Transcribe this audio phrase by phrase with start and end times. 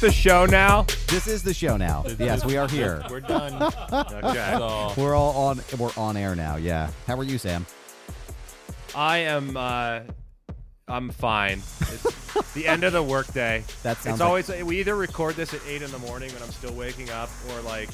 [0.00, 0.82] This the show now?
[1.08, 2.04] This is the show now.
[2.18, 3.02] Yes, we are here.
[3.10, 3.54] We're done.
[3.92, 4.54] Okay.
[4.58, 5.60] So, We're all on.
[5.78, 6.56] We're on air now.
[6.56, 6.90] Yeah.
[7.06, 7.66] How are you, Sam?
[8.94, 9.56] I am.
[9.56, 10.00] Uh,
[10.88, 11.58] I'm fine.
[11.80, 13.64] It's the end of the workday.
[13.82, 16.42] That sounds It's like- always we either record this at eight in the morning when
[16.42, 17.88] I'm still waking up, or like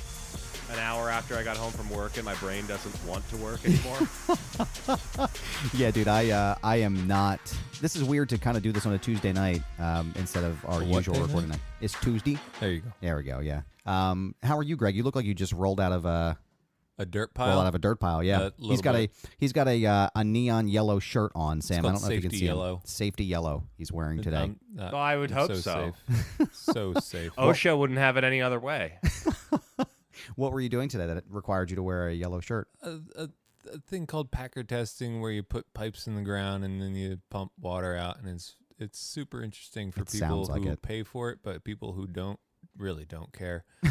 [0.73, 3.61] an hour after I got home from work and my brain doesn't want to work
[3.65, 3.98] anymore.
[5.75, 6.09] Yeah, dude.
[6.09, 7.41] I uh, I am not.
[7.81, 10.64] This is weird to kind of do this on a Tuesday night um, instead of
[10.67, 11.56] our What usual day recording night?
[11.56, 11.62] night.
[11.81, 12.39] It's Tuesday.
[12.61, 12.92] there you go.
[13.01, 13.39] There we go.
[13.41, 13.62] Yeah.
[13.87, 14.95] Um, how are you, Greg?
[14.97, 16.37] You look like you just rolled out of a
[16.98, 17.61] A dirt rolled pile.
[17.61, 18.23] out of a dirt pile.
[18.23, 18.41] Yeah.
[18.41, 19.11] A he's little got bit.
[19.25, 21.61] a he's got a uh, a neon yellow shirt on.
[21.61, 22.57] Sam, I don't know if you can safety see him.
[22.57, 22.81] yellow.
[22.84, 23.64] Safety yellow.
[23.79, 24.36] He's wearing today.
[24.36, 25.55] I'm, uh, Well, I would hope so.
[25.55, 25.92] so.
[26.09, 26.48] Safe.
[26.53, 27.33] so safe.
[27.36, 28.98] OSHA wouldn't have it any other way.
[30.37, 32.69] What were you doing today that required you to wear a yellow shirt?
[32.83, 33.28] a, a,
[33.73, 37.19] a thing called packer testing where you put pipes in the ground and then you
[37.31, 40.83] pump water out and it's it's super interesting for It people like who it.
[40.83, 42.41] pay for it but people who don't
[42.77, 43.64] really don't care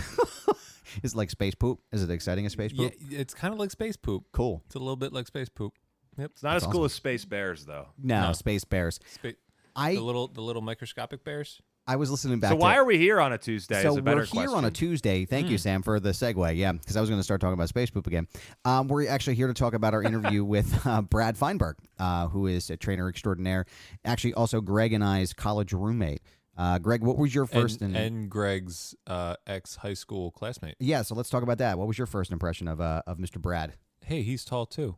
[1.04, 1.80] Is it like space poop?
[1.94, 2.98] Is it exciting as space yeah poop?
[3.12, 4.62] it's kind of like space poop Cool.
[4.66, 5.74] it's a little bit like space poop
[6.18, 6.86] yep It's not That's as cool awesome.
[6.86, 7.88] as Space Bears, though.
[7.98, 8.34] No, No.
[8.34, 9.00] space bears.
[9.08, 9.30] Spa-
[9.76, 12.52] I the little the little microscopic bears I was listening back.
[12.52, 13.82] So why to, are we here on a Tuesday?
[13.82, 14.72] so is a better we're here on a.
[14.72, 15.26] Tuesday.
[15.26, 15.54] Thank Hmm.
[15.54, 16.56] you, Sam, for the segue.
[16.56, 18.28] Yeah, because I was going to start talking about space poop again.
[18.66, 22.48] Um, we're actually here to talk about our interview with uh, Brad Feinberg, uh, who
[22.48, 23.66] is a trainer extraordinaire.
[24.06, 26.22] Actually, also Greg and I's college roommate.
[26.58, 27.82] Uh, Greg, what was your first?
[27.82, 31.78] and, in- and Greg's uh, ex high school classmate yeah, so let's talk about that.
[31.80, 33.42] What was your first impression of uh, of Mr.
[33.42, 33.74] Brad?
[34.06, 34.98] hey he's tall too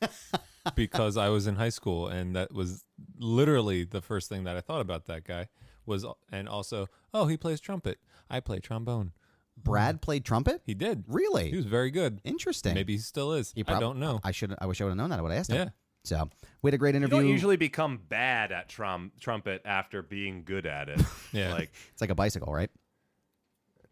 [0.74, 2.84] because I was in high school and that was
[3.18, 5.48] literally the first thing that I thought about that guy
[5.86, 7.98] was and also oh he plays trumpet
[8.28, 9.12] I play trombone
[9.62, 10.00] Brad mm.
[10.00, 10.62] played trumpet.
[10.64, 12.74] he did Really he was very good interesting.
[12.74, 14.54] maybe he still is He I don't know I should.
[14.58, 15.18] I wish I would have known that.
[15.18, 15.56] I would have asked him.
[15.56, 15.68] yeah
[16.04, 16.28] So
[16.62, 17.16] we had a great interview.
[17.16, 17.28] You interview.
[17.28, 21.00] don't usually become bad at trum- trumpet after being good at it.
[21.32, 21.52] Yeah.
[21.52, 22.70] Like, it's like a bicycle, right?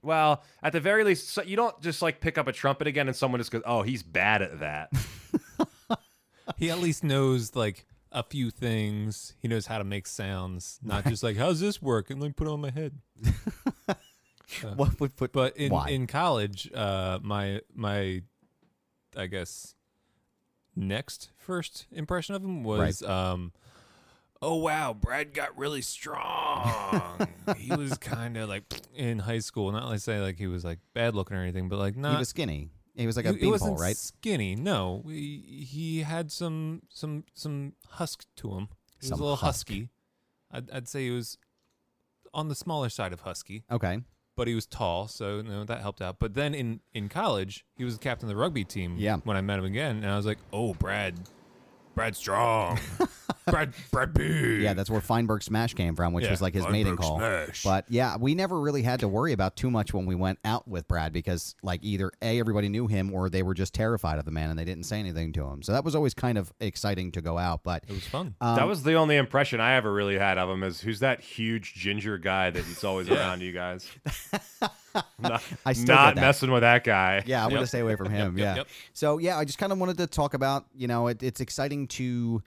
[0.02, 3.08] well, at the very least, so you don't just like pick up a trumpet again
[3.08, 4.92] and someone just goes, "Oh, he's bad at that."
[6.56, 11.04] he at least knows like a few things he knows how to make sounds not
[11.04, 12.92] just like how's this work and then put it on my head
[14.76, 15.32] What would put?
[15.32, 15.88] But in Why?
[15.90, 18.22] in college, uh, my my,
[19.16, 19.74] I guess,
[20.74, 23.52] next first impression of him was, um,
[24.40, 27.28] oh wow, Brad got really strong.
[27.58, 28.64] he was kind of like
[28.94, 29.70] in high school.
[29.70, 32.12] Not like say like he was like bad looking or anything, but like not.
[32.12, 32.70] he was skinny.
[32.98, 33.96] He was like a he, he wasn't beanpole, right?
[33.96, 34.56] skinny.
[34.56, 38.68] No, he, he had some some some husk to him.
[39.00, 39.68] He Some was a little husk.
[39.68, 39.88] husky.
[40.50, 41.38] I'd, I'd say he was
[42.34, 44.00] on the smaller side of husky Okay.
[44.36, 46.18] but he was tall, so you know that helped out.
[46.18, 48.96] But then in in college, he was the captain of the rugby team.
[48.98, 49.16] Yeah.
[49.24, 51.14] When I met him again, and I was like, "Oh, Brad,
[51.94, 52.80] Brad Strong,
[53.50, 56.66] Brad Brad Big." Yeah, that's where Feinberg Smash came from, which Yeah, was like his
[56.68, 57.18] mating Feinberg call.
[57.18, 57.62] Smash.
[57.62, 60.66] But yeah, we never really had to worry about too much when we went out
[60.68, 64.24] with Brad because like either A, everybody knew him or they were just terrified of
[64.24, 65.62] the man and they didn't say anything to him.
[65.62, 67.62] So that was always kind of exciting to go out.
[67.64, 68.34] But it was fun.
[68.40, 70.62] um, that was the only impression I ever really had of him.
[70.62, 73.88] Is who's that huge ginger guy that he's always around you guys?
[75.18, 76.20] not I still not get that.
[76.26, 77.22] messing with that guy.
[77.26, 78.36] Yeah, I'm going to stay away from him.
[78.38, 78.56] Yep, yeah.
[78.56, 78.68] yep.
[78.92, 81.86] So yeah, I just kind of wanted to talk about, you know, it, it's exciting
[81.88, 82.42] to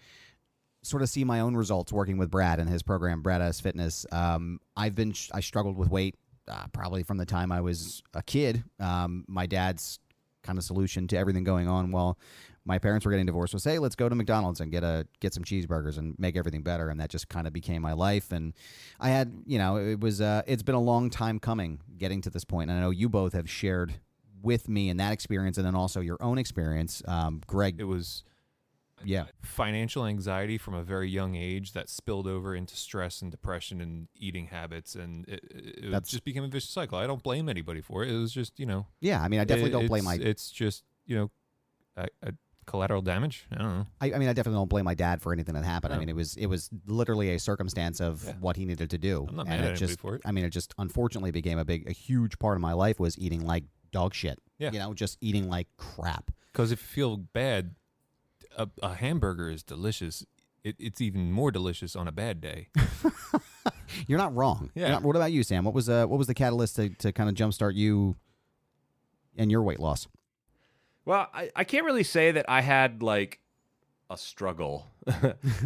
[0.83, 4.05] sort of see my own results working with Brad and his program, Brad Ass Fitness.
[4.11, 6.15] Um, I've been I struggled with weight
[6.47, 8.63] uh, probably from the time I was a kid.
[8.79, 9.99] Um, my dad's
[10.43, 12.17] kind of solution to everything going on while
[12.65, 15.33] my parents were getting divorced was, hey, let's go to McDonald's and get a get
[15.33, 16.89] some cheeseburgers and make everything better.
[16.89, 18.31] And that just kind of became my life.
[18.31, 18.53] And
[18.99, 22.29] I had, you know, it was uh, it's been a long time coming getting to
[22.29, 22.69] this point.
[22.69, 23.95] And I know you both have shared
[24.43, 27.75] with me in that experience, and then also your own experience, um, Greg.
[27.79, 28.23] It was
[29.03, 29.25] Yeah.
[29.41, 34.07] financial anxiety from a very young age that spilled over into stress and depression and
[34.15, 36.97] eating habits, and it, it just became a vicious cycle.
[36.97, 38.09] I don't blame anybody for it.
[38.11, 40.15] It was just you know, Yeah, I mean, I definitely it- don't blame my.
[40.15, 41.31] It's just you know,
[42.65, 43.47] collateral damage.
[43.51, 43.87] I don't know.
[43.99, 45.93] I, I mean, I definitely don't blame my dad for anything that happened.
[45.93, 48.33] I mean, it was it was literally a circumstance of Yeah.
[48.39, 49.99] what he needed to do, I'm not and mad at it just.
[49.99, 50.21] for it.
[50.25, 53.17] I mean, it just unfortunately became a big, a huge part of my life was
[53.17, 54.39] eating like dog shit.
[54.57, 54.71] Yeah.
[54.71, 56.29] you know, just eating like crap.
[56.53, 57.73] Because if you feel bad,
[58.57, 60.25] a, a hamburger is delicious.
[60.63, 62.69] It, it's even more delicious on a bad day.
[64.07, 64.69] You're not wrong.
[64.75, 64.91] You're Yeah.
[64.93, 65.65] not- what about you, Sam?
[65.65, 68.15] What was uh, what was the catalyst to, to kind of jumpstart you
[69.37, 70.07] and your weight loss?
[71.05, 73.39] Well, I, I can't really say that I had like
[74.09, 74.85] a struggle.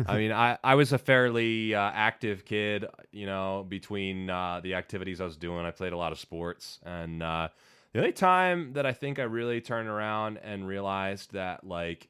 [0.07, 4.75] I mean, I, I was a fairly uh, active kid, you know, between uh, the
[4.75, 5.65] activities I was doing.
[5.65, 6.79] I played a lot of sports.
[6.85, 7.49] And uh,
[7.91, 12.07] the only time that I think I really turned around and realized that like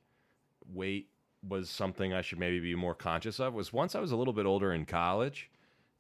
[0.74, 1.10] weight
[1.48, 4.34] was something I should maybe be more conscious of was once I was a little
[4.34, 5.50] bit older in college.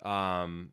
[0.03, 0.71] Um,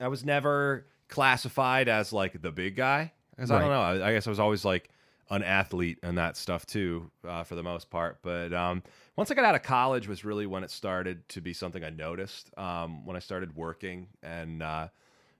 [0.00, 3.12] I was never classified as like the big guy.
[3.36, 3.80] Because I don't know.
[3.80, 4.90] I, I guess I was always like
[5.30, 8.18] an athlete and that stuff too, uh, for the most part.
[8.22, 8.82] But um,
[9.14, 11.90] once I got out of college was really when it started to be something I
[11.90, 12.50] noticed.
[12.58, 14.88] Um, when I started working, and uh,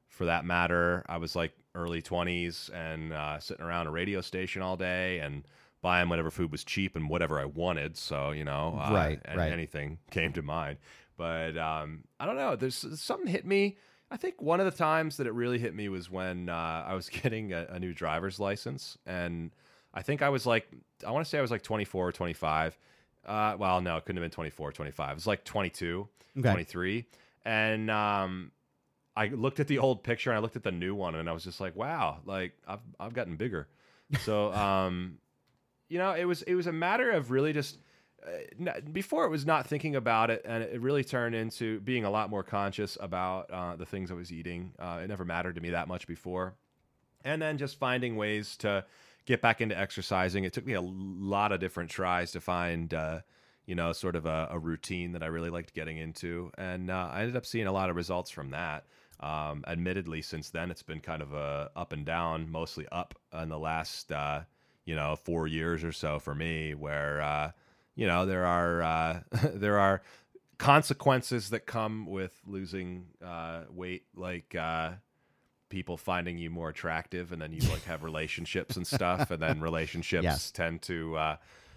[0.09, 4.63] for that matter, I was like early twenties and uh, sitting around a radio station
[4.63, 5.45] all day and
[5.81, 7.97] buying whatever food was cheap and whatever I wanted.
[7.97, 9.53] So you know, uh, Right, right.
[9.53, 10.79] anything came to mind.
[11.17, 12.55] But um, I don't know.
[12.57, 13.77] There's something hit me.
[14.11, 16.95] I think one of the times that it really hit me was when uh, I
[16.95, 19.51] was getting a, a new driver's license, and
[19.93, 20.69] I think I was like,
[21.07, 22.79] I want to say I was like 24 or 25.
[23.27, 25.11] Uh, well, no, it couldn't have been 24 or 25.
[25.11, 26.09] It was like 22,
[26.39, 26.51] Okay.
[26.51, 27.05] 23.
[27.45, 28.53] And um,
[29.17, 31.33] I looked at the old picture and I looked at the new one, and I
[31.33, 33.69] was just like, wow, like I've I've gotten bigger.
[34.23, 35.19] So, um,
[35.89, 37.79] you know, it was it was a matter of really just
[38.27, 42.11] uh, before it was not thinking about it, and it really turned into being a
[42.11, 44.73] lot more conscious about uh, the things I was eating.
[44.79, 46.55] Uh, it never mattered to me that much before,
[47.25, 48.85] and then just finding ways to
[49.25, 50.45] get back into exercising.
[50.45, 52.93] It took me a lot of different tries to find.
[52.93, 53.21] Uh,
[53.67, 57.11] you know, sort of a, a routine that I really liked getting into, and uh,
[57.13, 58.87] I ended up seeing a lot of results from that.
[59.21, 63.51] Um, admittedly, since then it's been kind of a up and down, mostly up in
[63.51, 64.41] the last uh,
[64.89, 67.51] you know four years or so for me, where uh,
[67.95, 69.21] you know there are uh,
[69.55, 70.01] there are
[70.57, 74.93] consequences that come with losing uh, weight, like uh,
[75.69, 79.61] people finding you more attractive, and then you like have relationships and stuff, and then
[79.71, 80.51] relationships Yes.
[80.51, 81.37] tend to uh,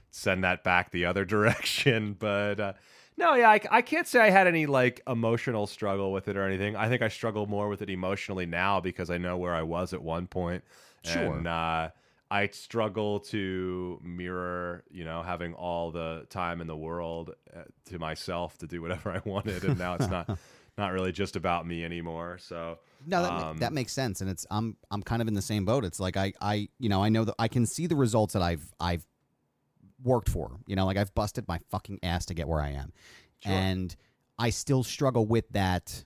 [0.10, 2.16] send that back the other direction.
[2.18, 2.74] But uh,
[3.18, 6.48] no, yeah, I, I can't say I had any like emotional struggle with it or
[6.48, 6.78] anything.
[6.78, 9.94] I think I struggle more with it emotionally now because I know where I was
[9.94, 10.64] at one point.
[11.04, 11.36] Sure.
[11.36, 11.90] And, uh,
[12.32, 18.00] I struggle to mirror, you know, having all the time in the world uh, to
[18.00, 20.40] myself to do whatever I wanted, and now it's not
[20.78, 22.38] not really just about me anymore.
[22.40, 25.42] So No, that, um, that makes sense, and it's I'm I'm kind of in the
[25.42, 25.84] same boat.
[25.84, 28.42] It's like I I you know I know that I can see the results that
[28.42, 29.06] I've I've
[30.02, 30.58] worked for.
[30.66, 32.94] You know, like I've busted my fucking ass to get where I am,
[33.44, 33.94] and
[34.40, 36.06] I still struggle with that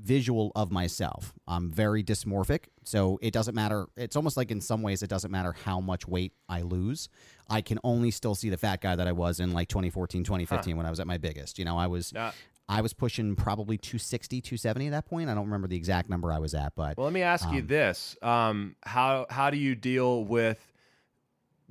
[0.00, 1.34] visual of myself.
[1.46, 3.86] I'm very dysmorphic, so it doesn't matter.
[3.96, 7.08] It's almost like in some ways it doesn't matter how much weight I lose.
[7.50, 10.76] I can only still see the fat guy that I was in like 2014, 2015
[10.76, 11.58] when I was at my biggest.
[11.58, 12.32] You know, I was uh,
[12.68, 15.30] I was pushing probably 260, 270 at that point.
[15.30, 17.60] I don't remember the exact number I was at, but Well, let me ask you
[17.60, 20.60] Um, this: um, how how do you deal with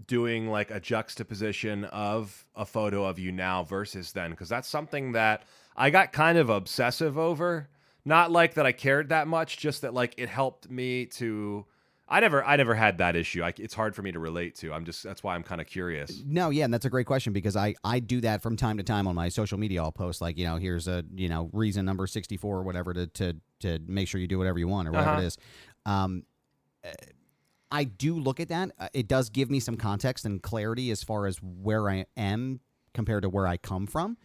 [0.06, 4.32] doing like a juxtaposition of a photo of you now versus then?
[4.32, 5.44] Because that's something that
[5.76, 7.70] I got kind of obsessive over.
[8.08, 11.66] Not like that I cared that much, just that like it helped me to.
[12.08, 13.44] I never I never had that issue.
[13.44, 14.72] I, it's hard for me to relate to.
[14.72, 16.24] I'm just that's why I'm kind of curious.
[16.26, 18.84] no, yeah, and that's a great question because I I do that from time to
[18.84, 19.84] time on my social media.
[19.84, 23.08] I'll post like you know here's a you know reason number 64 or whatever to
[23.08, 25.22] to to make sure you do whatever you want or whatever Uh-huh.
[25.22, 25.38] it is.
[25.86, 26.24] Um,
[26.86, 26.90] uh,
[27.72, 28.72] I do look at that.
[28.80, 32.62] Uh, It does give me some context and clarity as far as where I am
[32.94, 34.16] compared to where I come from,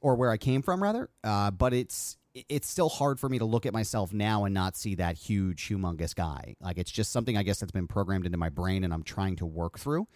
[0.00, 1.10] or where I came from rather.
[1.24, 4.76] Uh, but it's it's still hard for me to look at myself now and not
[4.76, 6.54] see that huge, humongous guy.
[6.60, 9.36] Like it's just something I guess that's been programmed into my brain, and I'm trying
[9.36, 10.06] to work through.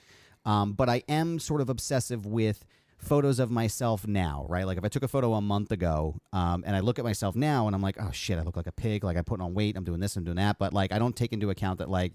[0.45, 2.65] Um, but I am sort of obsessive with
[2.99, 4.67] photos of myself now, right?
[4.67, 7.37] Like if I took a photo a month ago um, and I look at myself
[7.37, 9.05] now and I'm like, oh shit, I look like a pig.
[9.05, 9.77] Like I'm putting on weight.
[9.77, 10.17] I'm doing this.
[10.17, 10.59] I'm doing that.
[10.59, 12.15] But like I don't take into account that like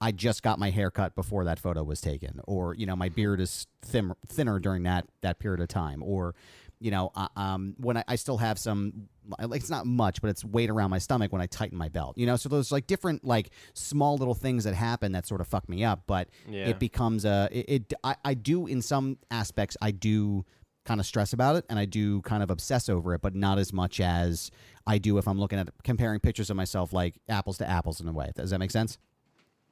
[0.00, 3.08] I just got my hair cut before that photo was taken, or you know my
[3.08, 6.34] beard is thin, thinner during that that period of time, or
[6.80, 9.08] you know uh, um, when I, I still have some
[9.40, 12.18] like it's not much, but it's weight around my stomach when I tighten my belt.
[12.18, 15.46] You know, so those like different like small little things that happen that sort of
[15.46, 16.68] fuck me up, but Yeah.
[16.68, 17.64] it becomes a it.
[17.68, 20.44] it I, I do in some aspects I do
[20.84, 23.58] kind of stress about it and I do kind of obsess over it, but not
[23.58, 24.50] as much as
[24.86, 28.08] I do if I'm looking at comparing pictures of myself like apples to apples in
[28.08, 28.32] a way.
[28.36, 28.98] Does that make sense?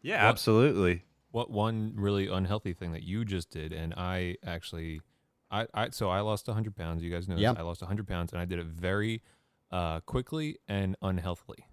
[0.00, 1.04] Yeah, absolutely.
[1.30, 5.00] What one really unhealthy thing that you just did, and I actually,
[5.52, 7.02] I, I so I lost 100 pounds.
[7.02, 7.42] You guys know, this.
[7.42, 7.58] Yep.
[7.58, 9.22] I lost 100 pounds, and I did it very
[9.70, 11.66] uh, quickly and unhealthily.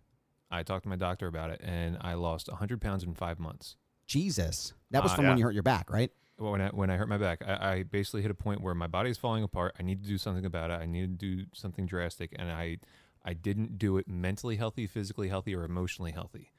[0.51, 3.77] I talked to my doctor about it, and I lost 100 pounds in five months.
[4.05, 4.73] Jesus.
[4.91, 6.11] That was Uh, from when you hurt your back, right?
[6.37, 8.87] When I when I hurt my back, I, I basically hit a point where my
[8.87, 9.75] body is falling apart.
[9.79, 10.75] I need to do something about it.
[10.75, 12.77] I need to do something drastic, and I
[13.23, 16.51] I didn't do it mentally healthy, physically healthy, or emotionally healthy.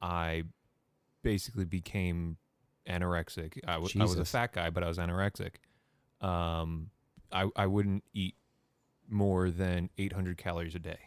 [0.00, 0.44] I
[1.22, 2.36] basically became
[2.88, 3.58] anorexic.
[3.66, 5.56] I was a fat guy, but I was anorexic.
[6.20, 6.90] Um,
[7.32, 8.36] I I wouldn't eat
[9.08, 10.98] more than 800 calories a day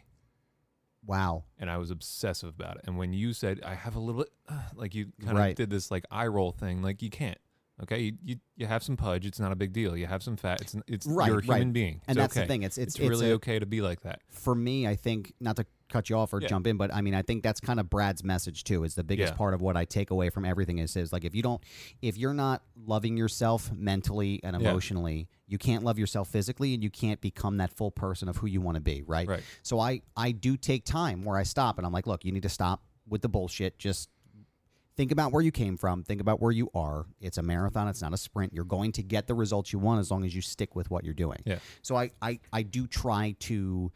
[1.04, 1.44] Wow.
[1.58, 2.82] and I was obsessive about it.
[2.86, 5.48] And when you said I have a little bit, uh, like you kind Right.
[5.50, 7.38] of did this like eye roll thing, like you can't.
[7.82, 9.24] Okay, you, you you have some pudge.
[9.24, 9.96] It's not a big deal.
[9.96, 10.60] You have some fat.
[10.60, 11.72] It's it's Right, you're a human right.
[11.72, 12.00] being.
[12.06, 14.00] And It's that's the thing, it's- it's- it's it's really a- okay to be like
[14.02, 14.20] that.
[14.28, 16.48] For me, I think not to cut you off or Yeah.
[16.48, 18.84] jump in, but I mean, I think that's kind of Brad's message too.
[18.84, 19.36] Is the biggest Yeah.
[19.36, 21.62] part of what I take away from everything is is like if you don't,
[22.00, 24.70] if you're not loving yourself mentally and Yeah.
[24.70, 28.46] emotionally, you can't love yourself physically, and you can't become that full person of who
[28.46, 29.02] you want to be.
[29.02, 29.28] Right.
[29.28, 29.42] Right.
[29.62, 32.42] So I I do take time where I stop and I'm like, look, you need
[32.44, 33.78] to stop with the bullshit.
[33.78, 34.08] Just
[34.96, 36.02] think about where you came from.
[36.02, 37.06] Think about where you are.
[37.20, 37.88] It's a marathon.
[37.88, 38.52] It's not a sprint.
[38.52, 41.04] You're going to get the results you want as long as you stick with what
[41.04, 41.38] you're doing.
[41.46, 41.58] Yeah.
[41.80, 43.90] So I, I, I do try to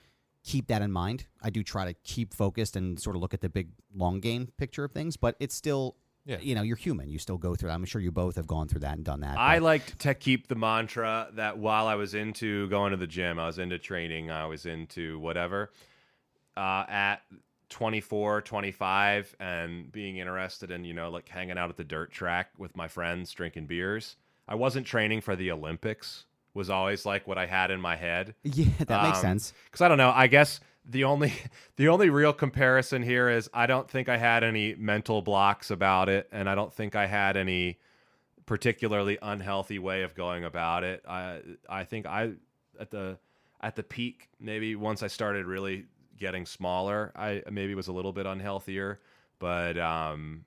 [0.45, 1.27] keep that in mind.
[1.43, 4.53] I do try to keep focused and sort of look at the big long game
[4.59, 5.97] picture of things, but it's still,
[6.27, 6.39] Yeah.
[6.41, 7.09] you know, you're human.
[7.09, 7.75] You still go through that.
[7.75, 9.39] I'm sure you both have gone through that and done that.
[9.39, 13.07] I but- liked to keep the mantra that while I was into going to the
[13.07, 15.73] gym, I was into training, I was into whatever.
[16.57, 17.23] Uh, at
[17.71, 22.51] 24, 25, and being interested in, you know, like hanging out at the dirt track
[22.59, 24.17] with my friends, drinking beers.
[24.47, 28.34] I wasn't training for the Olympics, was always like what I had in my head.
[28.44, 29.52] yeah, that makes Um, sense.
[29.64, 30.12] Because I don't know.
[30.14, 31.32] I guess the only
[31.76, 36.08] the only real comparison here is I don't think I had any mental blocks about
[36.08, 37.78] it, and I don't think I had any
[38.46, 41.02] particularly unhealthy way of going about it.
[41.08, 42.32] I I think I
[42.78, 43.18] at the
[43.61, 45.87] at the peak maybe once I started really
[46.18, 48.99] getting smaller, I maybe was a little bit unhealthier,
[49.38, 50.44] but um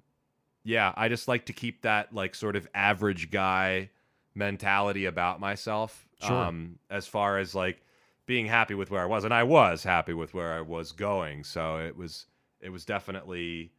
[0.63, 3.89] yeah, I just like to keep that like sort of average guy
[4.37, 6.07] mentality about myself.
[6.21, 6.33] Sure.
[6.33, 7.83] Um, as far as like
[8.25, 11.43] being happy with where I was, and I was happy with where I was going.
[11.43, 12.27] So it was
[12.61, 13.71] it was definitely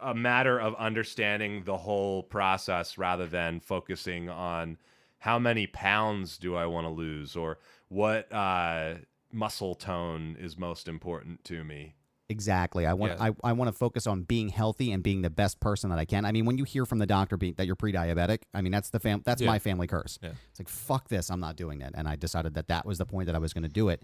[0.00, 4.78] a matter of understanding the whole process rather than focusing on
[5.18, 8.94] how many pounds do I want to lose or what uh,
[9.30, 11.94] muscle tone is most important to me.
[12.32, 12.86] Exactly.
[12.86, 13.26] I want Yeah.
[13.44, 16.04] I, I want to focus on being healthy and being the best person that I
[16.06, 16.24] can.
[16.24, 18.88] I mean, when you hear from the doctor be, that you're pre-diabetic, I mean that's
[18.90, 19.48] the fam- that's Yeah.
[19.48, 20.18] my family curse.
[20.22, 20.30] Yeah.
[20.50, 21.92] It's like fuck this, I'm not doing that.
[21.94, 24.02] And I decided that that was the point that I was going to do it.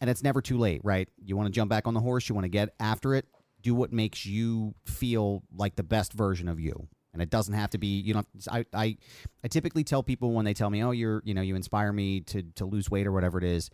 [0.00, 1.08] And it's never too late, right?
[1.22, 3.26] You want to jump back on the horse, you want to get after it,
[3.62, 6.88] do what makes you feel like the best version of you.
[7.12, 8.96] And it doesn't have to be, you know, I, I,
[9.44, 12.20] I typically tell people when they tell me, oh, you're, you know, you inspire me
[12.22, 13.70] to, to lose weight or whatever it is.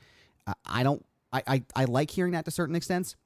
[0.47, 3.17] I, I don't, I, I, I like hearing that to certain extents,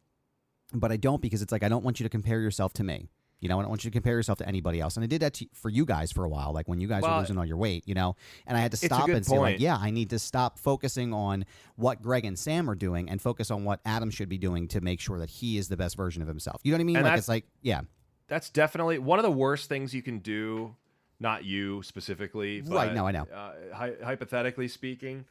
[0.72, 3.08] but I don't because it's like, I don't want you to compare yourself to me.
[3.40, 4.96] You know, I don't want you to compare yourself to anybody else.
[4.96, 7.02] And I did that to, for you guys for a while, like when you guys
[7.02, 9.60] were losing all your weight, you know, and I had to stop and say, like,
[9.60, 11.44] yeah, I need to stop focusing on
[11.76, 14.80] what Greg and Sam are doing and focus on what Adam should be doing to
[14.80, 16.62] make sure that he is the best version of himself.
[16.64, 16.96] You know what I mean?
[16.96, 17.82] And like, it's like, yeah,
[18.26, 20.74] That's definitely one of the worst things you can do.
[21.20, 23.26] Not you specifically, but, Right, no, I know.
[23.32, 25.26] Uh, hy- hypothetically speaking,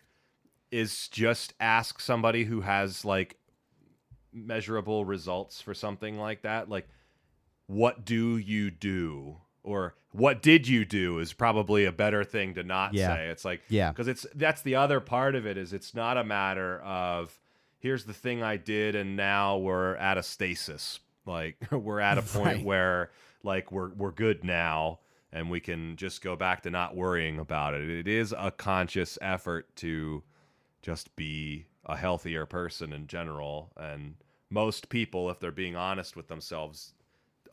[0.71, 3.37] is just ask somebody who has like
[4.35, 6.69] measurable results for something like that.
[6.69, 6.87] Like,
[7.67, 9.37] what do you do?
[9.63, 13.15] Or what did you do is probably a better thing to not Yeah.
[13.15, 13.27] say.
[13.29, 13.89] It's like, Yeah.
[13.91, 17.39] because it's that's the other part of it is it's not a matter of
[17.79, 20.99] here's the thing I did and now we're at a stasis.
[21.25, 22.63] Like we're at a point Right.
[22.65, 23.11] where
[23.43, 24.99] like we're we're good now
[25.31, 27.89] and we can just go back to not worrying about it.
[27.89, 30.23] It is a conscious effort to
[30.83, 34.15] just be a healthier person in general and
[34.49, 36.93] most people if they're being honest with themselves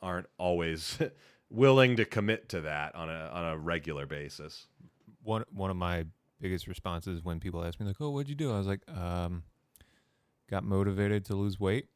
[0.02, 0.98] aren't always
[1.50, 4.66] willing to commit to that on a on a regular basis.
[5.22, 6.06] One one of my
[6.40, 9.44] biggest responses when people ask me like, "Oh, what'd you do?" I was like, um,
[10.50, 11.88] "Got motivated to lose weight."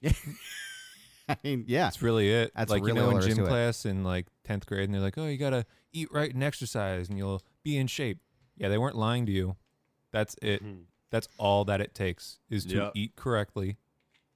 [0.00, 0.12] Yeah.
[1.28, 1.84] I mean, yeah.
[1.84, 2.52] That's really it.
[2.56, 3.48] That's like really you know in gym to it.
[3.48, 7.08] class in like tenth grade, and they're like, "Oh, you gotta eat right and exercise,
[7.08, 8.20] and you'll be in shape."
[8.56, 9.56] Yeah, they weren't lying to you.
[10.10, 10.64] That's it.
[10.64, 10.84] Mhm.
[11.10, 12.92] That's all that it takes is to Yep.
[12.94, 13.76] eat correctly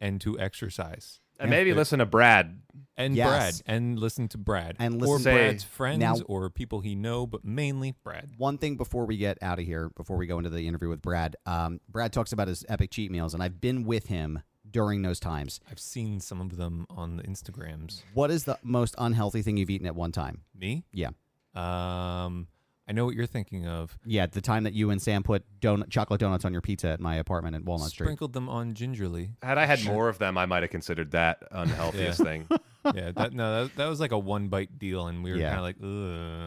[0.02, 1.20] and to exercise.
[1.40, 2.60] And maybe listen to Brad.
[2.96, 3.62] And Yes.
[3.62, 6.94] Brad, and listen to Brad, And or listen- Say- Brad's friends, Now- or people he
[6.94, 8.30] know, but mainly Brad.
[8.36, 11.00] One thing before we get out of here, before we go into the interview with
[11.02, 15.02] Brad, um, Brad talks about his epic cheat meals, and I've been with him during
[15.02, 15.58] those times.
[15.70, 18.02] I've seen some of them on the Instagrams.
[18.14, 20.42] What is the most unhealthy thing you've eaten at one time?
[20.54, 20.84] Me?
[20.92, 21.10] Yeah.
[21.54, 22.46] Um,
[22.88, 23.96] I know what you're thinking of.
[24.04, 27.00] Yeah, the time that you and Sam put donut, chocolate donuts on your pizza at
[27.00, 28.06] my apartment in Walnut Street.
[28.06, 29.30] Sprinkled them on gingerly.
[29.42, 32.24] Had I had more of them, I might have considered that unhealthiest Yeah.
[32.24, 32.48] thing.
[32.94, 35.54] yeah, that no, that, that was like a one bite deal, and we were Yeah.
[35.54, 35.76] kind of like,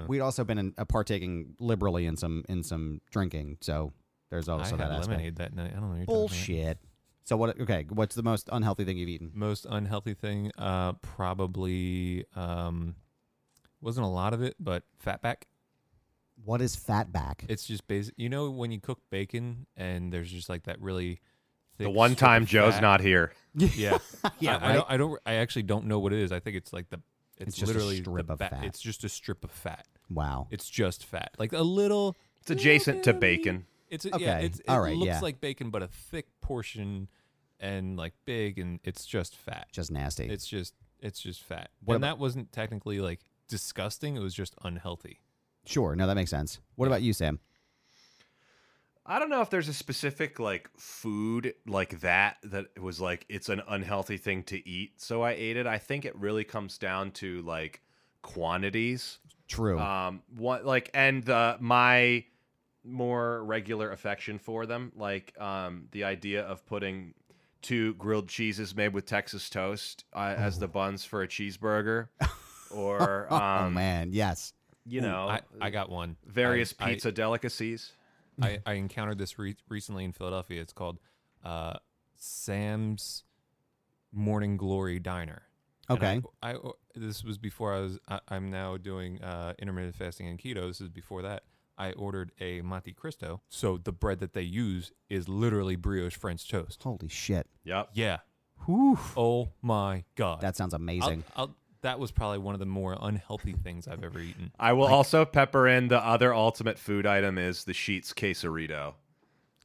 [0.03, 0.09] ugh.
[0.09, 3.93] We'd also been in, uh, partaking liberally in some in some drinking, so
[4.29, 5.07] there's I also had that aspect.
[5.11, 5.71] lemonade that night.
[5.71, 5.87] I don't know.
[5.89, 6.29] What you're talking about.
[6.29, 6.77] Bullshit.
[7.23, 7.59] So what?
[7.61, 9.31] Okay, what's the most unhealthy thing you've eaten?
[9.33, 12.95] Most unhealthy thing, uh, probably um,
[13.81, 15.43] wasn't a lot of it, but fatback.
[16.45, 17.45] What is fatback?
[17.49, 18.13] It's just basic.
[18.17, 21.19] You know when you cook bacon and there's just like that really.
[21.77, 22.81] Thick The one strip time of Joe's fat.
[22.81, 23.33] not here.
[23.57, 23.97] Yeah,
[24.39, 24.73] yeah, I, I right.
[24.75, 24.91] don't.
[24.91, 25.19] I don't.
[25.25, 26.31] I actually don't know what it is.
[26.31, 27.01] I think it's like the.
[27.37, 28.63] It's, It's just a literally strip the of ba- fat.
[28.63, 29.85] It's just a strip of fat.
[30.09, 30.47] wow.
[30.51, 32.15] It's just fat, like a little.
[32.41, 33.65] It's adjacent to bacon.
[33.89, 34.15] It's a, yeah.
[34.15, 35.19] Okay, It's, it all right, looks yeah.
[35.21, 37.07] like bacon, but a thick portion,
[37.59, 39.67] and like big, and it's just fat.
[39.71, 40.25] Just nasty.
[40.25, 41.69] It's just it's just fat.
[41.83, 44.15] What and about- that wasn't technically like disgusting.
[44.15, 45.19] It was just unhealthy.
[45.65, 45.95] Sure.
[45.95, 46.59] No, that makes sense.
[46.75, 47.39] What about you, Sam?
[49.07, 53.49] I don't know if there's a specific like food like that that was like it's
[53.49, 55.67] an unhealthy thing to eat, so I ate it.
[55.67, 57.81] I think it really comes down to like
[58.23, 59.19] quantities.
[59.47, 59.77] True.
[59.77, 62.25] Um, what like and uh, my
[62.83, 67.13] more regular affection for them, like um, the idea of putting
[67.61, 72.07] two grilled cheeses made with Texas toast uh, as the buns for a cheeseburger,
[72.71, 74.53] or oh um, man, yes.
[74.85, 76.17] You know, I, I got one.
[76.25, 77.91] various I- I- pizza delicacies.
[78.41, 80.61] I, I encountered this re- recently in Philadelphia.
[80.61, 80.99] It's called
[81.45, 81.75] uh,
[82.17, 83.23] Sam's
[84.11, 85.43] Morning Glory Diner.
[85.89, 86.21] Okay.
[86.41, 86.57] I, I
[86.95, 87.99] this was before I was.
[88.09, 90.67] I, I'm now doing uh, intermittent fasting and keto.
[90.67, 91.43] This is before that.
[91.77, 93.41] I ordered a Monte Cristo.
[93.49, 96.81] So the bread that they use is literally brioche French toast.
[96.83, 97.47] Holy shit.
[97.65, 97.89] Yep.
[97.93, 98.17] Yeah.
[98.65, 98.97] Whew.
[99.15, 100.41] Oh my god.
[100.41, 101.23] That sounds I'll- amazing.
[101.35, 101.55] I'll-
[101.85, 104.51] that was probably one of the more unhealthy things I've ever eaten.
[104.59, 108.95] I will also pepper in the other ultimate food item is the Sheetz quesarito.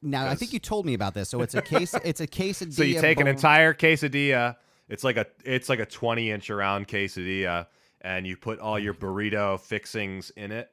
[0.03, 1.29] now I think you told me about this.
[1.29, 1.95] So it's a case.
[2.05, 2.73] it's a quesadilla.
[2.73, 4.55] So you take an entire quesadilla.
[4.87, 7.67] It's like a it's like a twenty inch around quesadilla,
[8.01, 10.69] and you put all your burrito fixings in it,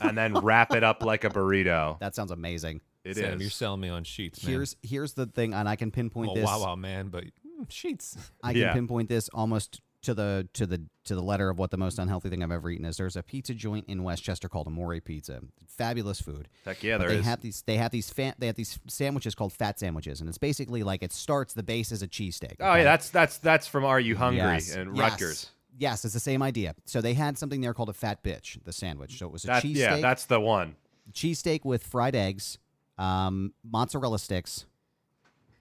[0.00, 1.98] and then wrap it up like a burrito.
[2.00, 2.80] That sounds amazing.
[3.04, 3.40] It Sam, is.
[3.40, 4.52] you're selling me on Sheetz, man.
[4.52, 6.44] Here's here's the thing, and I can pinpoint oh, this.
[6.44, 8.16] wow, wow, man, but mm, Sheetz.
[8.42, 8.72] I can Yeah.
[8.72, 12.28] pinpoint this almost to the to the to the letter of what the most unhealthy
[12.28, 12.96] thing I've ever eaten is.
[12.96, 15.40] There's a pizza joint in West Chester called Amore Pizza.
[15.66, 16.48] Fabulous food.
[16.64, 17.24] Heck yeah, But there they is.
[17.24, 20.38] have these they have these fat they have these sandwiches called fat sandwiches, and it's
[20.38, 22.56] basically like it starts the base is a cheesesteak.
[22.60, 22.78] oh okay?
[22.78, 25.10] yeah, that's that's that's from RU Hungry Yes, and yes.
[25.10, 25.50] Rutgers.
[25.78, 26.74] Yes, it's the same idea.
[26.84, 29.18] So they had something there called a fat bitch, the sandwich.
[29.18, 30.76] So it was a cheesesteak, yeah, that's the one.
[31.12, 32.58] cheesesteak with fried eggs,
[32.98, 34.66] um, mozzarella sticks,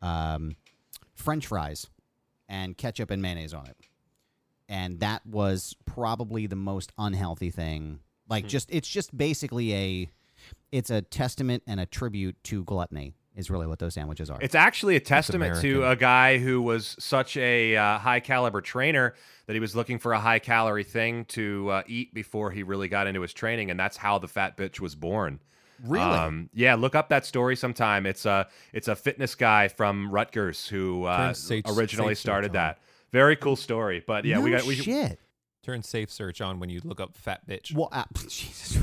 [0.01, 0.55] um,
[1.15, 1.87] French fries,
[2.49, 3.77] and ketchup and mayonnaise on it.
[4.71, 7.99] And that was probably the most unhealthy thing.
[8.29, 10.09] Like, just it's just basically a,
[10.71, 13.13] it's a testament and a tribute to gluttony.
[13.33, 14.37] Is really what those sandwiches are.
[14.41, 19.15] It's actually a testament to a guy who was such a uh, high caliber trainer
[19.47, 22.89] that he was looking for a high calorie thing to uh, eat before he really
[22.89, 25.39] got into his training, and that's how the fat bitch was born.
[25.81, 28.05] really Um, yeah, look up that story sometime.
[28.05, 32.55] It's a it's a fitness guy from Rutgers who uh, Turn originally safe started on.
[32.55, 32.79] that.
[33.13, 34.03] Very cool story.
[34.05, 35.19] But yeah, no we got we shit.
[35.63, 37.73] Turn safe search on when you look up fat bitch.
[37.75, 38.77] Well, uh, Jesus.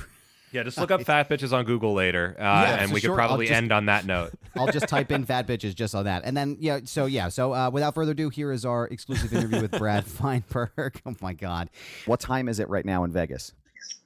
[0.53, 3.11] yeah just look up fat bitches on Google later, uh, Yeah, and we sure.
[3.17, 4.31] could I'll probably just- end on that note.
[4.57, 6.23] I'll just type in fat bitches just on that.
[6.25, 9.61] And then, yeah, so yeah, so uh, without further ado, here is our exclusive interview
[9.63, 11.01] with Brad Feinberg.
[11.07, 11.69] Oh my God.
[12.07, 13.53] What time is it right now in Vegas?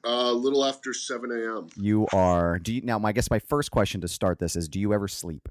[0.05, 1.69] Uh, a little after 7 a.m.
[1.77, 4.69] You are, do you, now, my, I guess my first question to start this is
[4.69, 5.49] do you ever sleep?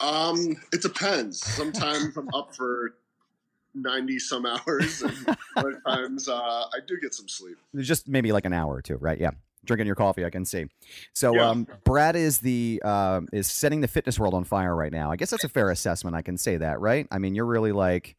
[0.00, 1.40] Um, it depends.
[1.40, 2.94] Sometimes I'm up for
[3.74, 6.34] 90 some hours, and other times uh,
[6.72, 7.56] I do get some sleep.
[7.78, 9.18] Just maybe like an hour or two, right?
[9.18, 9.30] Yeah.
[9.64, 10.66] Drinking your coffee, I can see.
[11.14, 11.48] So, Yeah.
[11.50, 15.12] um, Brad is the uh, is setting the fitness world on fire right now.
[15.12, 16.16] I guess that's a fair assessment.
[16.16, 17.06] I can say that, right?
[17.12, 18.16] I mean, you're really like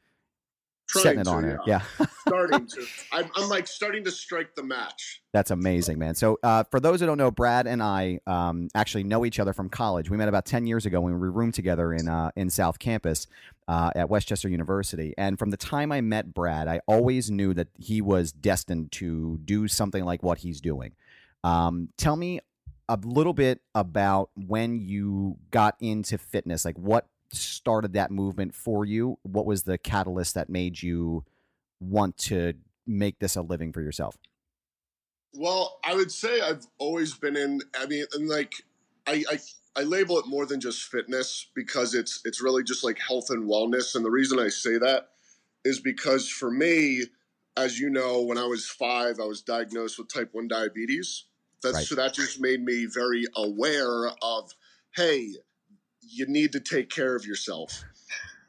[1.02, 1.60] setting it to, on there.
[1.66, 1.82] Yeah.
[2.28, 2.86] starting to.
[3.12, 5.22] I'm, I'm like starting to strike the match.
[5.34, 6.16] That's amazing, man.
[6.16, 9.54] So, uh, for those who don't know, Brad and I um, actually know each other
[9.54, 10.10] from college.
[10.10, 13.28] We met about ten years ago when we roomed together in uh, in South Campus
[13.68, 15.14] uh, at West Chester University.
[15.18, 19.40] And from the time I met Brad, I always knew that he was destined to
[19.44, 20.94] do something like what he's doing.
[21.44, 22.40] Um, tell me
[22.90, 26.66] a little bit about when you got into fitness.
[26.66, 29.18] Like, what started that movement for you?
[29.24, 31.26] What was the catalyst that made you
[31.80, 32.54] want to
[32.86, 34.18] make this a living for yourself?
[35.34, 37.62] Well, I would say I've always been in.
[37.78, 38.54] I mean, and like
[39.08, 39.40] I, I
[39.76, 43.50] I label it more than just fitness because it's it's really just like health and
[43.50, 43.96] wellness.
[43.96, 45.10] And the reason I say that
[45.66, 47.04] is because for me,
[47.58, 51.26] as you know, when I was five, I was diagnosed with type one diabetes.
[51.62, 51.86] That's Right.
[51.86, 54.52] so that just made me very aware of,
[54.96, 55.30] hey,
[56.10, 57.84] you need to take care of yourself.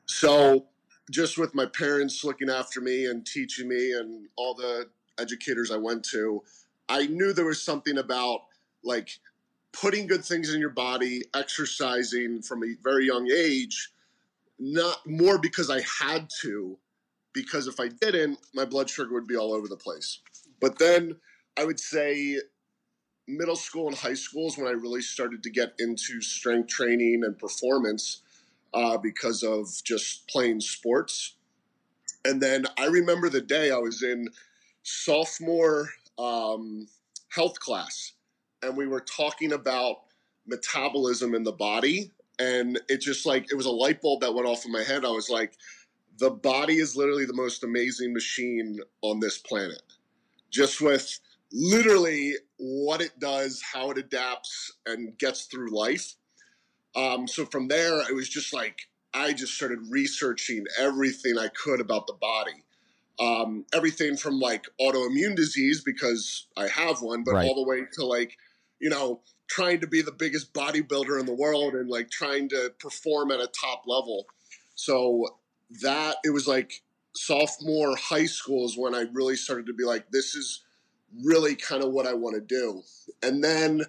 [0.07, 0.67] So
[1.11, 4.89] just with my parents looking after me and teaching me and all the
[5.19, 6.43] educators I went to,
[6.89, 8.41] I knew there was something about
[8.83, 9.19] like
[9.73, 13.91] putting good things in your body, exercising from a very young age,
[14.59, 16.79] not more because I had to,
[17.33, 20.21] because if I didn't, my blood sugar would be all over the place.
[20.61, 21.17] But then
[21.57, 22.41] I would say
[23.27, 27.23] middle school and high school is when I really started to get into strength training
[27.25, 28.23] and performance
[28.73, 31.37] uh, because of just playing sports.
[32.25, 34.29] And then I remember the day I was in
[34.83, 36.89] sophomore um,
[37.29, 38.13] health class,
[38.63, 40.03] and we were talking about
[40.47, 42.11] metabolism in the body.
[42.39, 45.05] And it just like, it was a light bulb that went off in my head.
[45.05, 45.55] I was like,
[46.19, 49.83] the body is literally the most amazing machine on this planet.
[50.51, 51.21] Just with
[51.53, 56.15] literally what it does, how it adapts, and gets through life.
[56.97, 58.79] Um, so from there, it was just like
[59.13, 62.65] I just started researching everything I could about the body.
[63.21, 67.47] Um, everything from like autoimmune disease because I have one, but Right.
[67.47, 68.37] all the way to like,
[68.81, 72.73] you know, trying to be the biggest bodybuilder in the world and like trying to
[72.81, 74.27] perform at a top level.
[74.75, 75.39] So
[75.83, 76.83] that it was like
[77.15, 80.65] sophomore high school is when I really started to be like, this is
[81.25, 82.83] really kind of what I want to do.
[83.23, 83.83] And then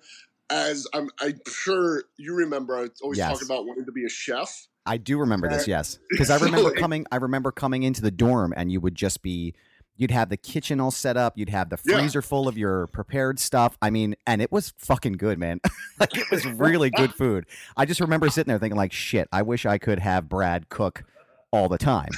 [0.49, 3.39] as I'm, I'm sure you remember, I always Yes.
[3.39, 4.67] talk about wanting to be a chef.
[4.85, 7.07] I do remember this, Uh, yes, because I remember coming.
[7.11, 9.55] I remember coming into the dorm, and you would just be,
[9.97, 11.97] you'd have the kitchen all set up, you'd have the Yeah.
[11.97, 13.77] freezer full of your prepared stuff.
[13.81, 15.59] I mean, and it was fucking good, man.
[15.99, 17.47] like it was really good food.
[17.75, 21.03] I just remember sitting there thinking, like, shit, I wish I could have Brad cook
[21.51, 22.11] all the time.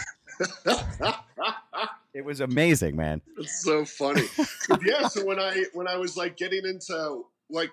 [2.17, 3.21] It was amazing, man.
[3.37, 4.23] It's so funny.
[4.83, 7.69] yeah, so when I when I was like getting into like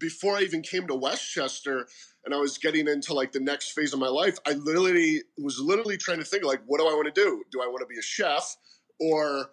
[0.00, 1.86] before I even came to West Chester
[2.24, 5.60] and I was getting into like the next phase of my life, I literally was
[5.60, 7.44] literally trying to think like what do I want to do?
[7.52, 8.56] Do I want to be a chef
[8.98, 9.50] or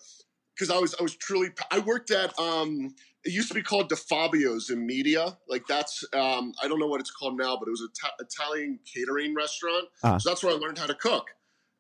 [0.58, 3.92] cuz I was I was truly I worked at um it used to be called
[3.92, 5.38] DeFabio's in Media.
[5.48, 8.80] Like that's um I don't know what it's called now, but it was an Italian
[8.92, 9.86] catering restaurant.
[10.02, 10.18] Uh-huh.
[10.18, 11.30] So that's where I learned how to cook.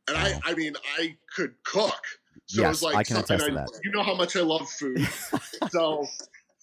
[0.08, 2.21] And I I mean I could cook.
[2.52, 3.70] So it was Yes, like I can attest to that.
[3.84, 5.08] You know how much I love food.
[5.70, 6.06] so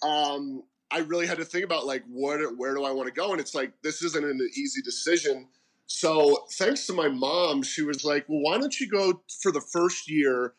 [0.03, 3.33] um, I really had to think about like what where do I want to go?
[3.33, 5.49] And it's like this isn't an easy decision.
[5.87, 9.63] So thanks to my mom, she was like, Well, why don't you go for the
[9.63, 10.53] first year,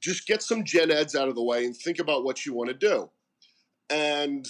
[0.00, 2.68] just get some gen eds out of the way and think about what you want
[2.70, 3.10] to do.
[3.90, 4.46] And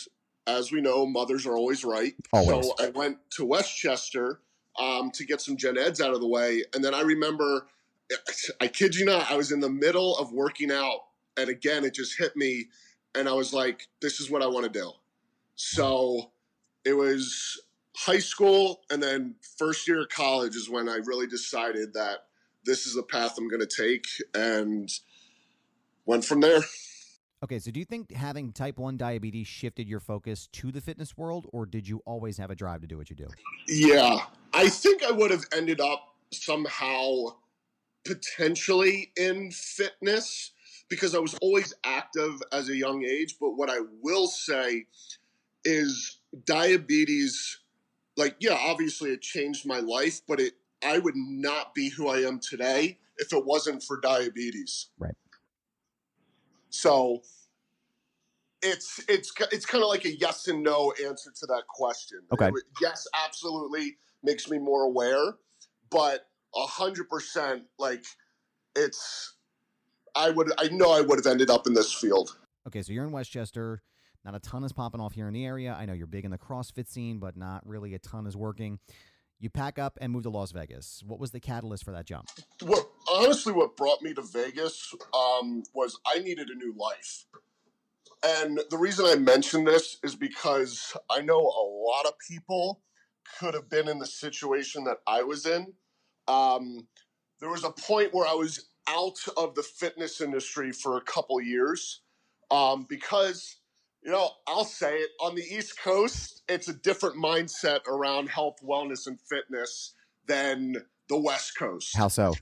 [0.47, 2.15] as we know, mothers are always right.
[2.33, 2.67] Always.
[2.67, 4.41] So I went to West Chester
[4.79, 6.65] um, to get some gen eds out of the way.
[6.75, 7.67] And then I remember
[8.61, 11.01] I kid you not, I was in the middle of working out,
[11.37, 12.67] and again, it just hit me,
[13.15, 14.93] and I was like, "This is what I want to do."
[15.55, 16.33] So
[16.85, 17.61] it was
[17.97, 22.27] high school, and then first year of college is when I really decided that
[22.65, 24.91] this is the path I'm going to take, and
[26.07, 26.61] went from there.
[27.43, 31.17] Okay, so do you think having type 1 diabetes shifted your focus to the fitness
[31.17, 33.29] world, or did you always have a drive to do what you do?
[33.69, 34.19] Yeah,
[34.53, 37.37] I think I would have ended up somehow
[38.05, 40.53] potentially in fitness
[40.89, 43.37] because I was always active as a young age.
[43.41, 44.87] But what I will say
[45.65, 47.59] is diabetes,
[48.17, 52.19] like, yeah, obviously it changed my life, but it I would not be who I
[52.19, 54.89] am today if it wasn't for diabetes.
[54.99, 55.15] Right.
[56.69, 57.23] So
[58.63, 62.21] it's it's it's kind of like a yes and no answer to that question.
[62.33, 62.51] Okay.
[62.81, 65.35] Yes, absolutely makes me more aware,
[65.91, 68.05] but a hundred percent like
[68.77, 69.35] it's.
[70.17, 72.37] I would I know I would have ended up in this field.
[72.67, 73.83] Okay, so you're in West Chester.
[74.25, 75.77] Not a ton is popping off here in the area.
[75.79, 78.79] I know you're big in the CrossFit scene, but not really a ton is working.
[79.39, 81.03] You pack up and move to Las Vegas.
[81.07, 82.29] What was the catalyst for that jump?
[82.63, 87.27] What honestly, what brought me to Vegas um, was I needed a new life.
[88.25, 92.81] And the reason I mention this is because I know a lot of people
[93.39, 95.75] could have been in the situation that I was in.
[96.29, 96.87] Um,
[97.41, 101.41] there was a point where I was out of the fitness industry for a couple
[101.41, 102.01] years
[102.51, 103.57] um, because,
[104.03, 108.57] you know, I'll say it on the East Coast, it's a different mindset around health,
[108.63, 109.95] wellness, and fitness
[110.27, 110.77] than
[111.09, 111.97] the West Coast.
[111.97, 112.35] How so?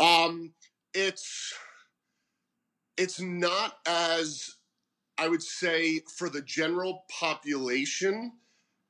[0.00, 0.52] Um,
[0.94, 1.54] it's
[2.96, 4.56] it's not as
[5.18, 8.32] I would say for the general population.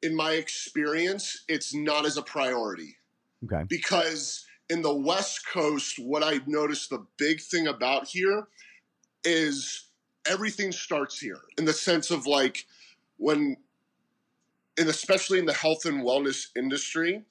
[0.03, 2.97] In my experience, it's not as a priority
[3.45, 3.65] Okay.
[3.69, 8.47] because in the West Coast, what I noticed the big thing about here
[9.25, 9.87] is
[10.27, 12.67] everything starts here in the sense of like
[13.17, 13.57] when,
[14.79, 17.25] and especially in the health and wellness industry,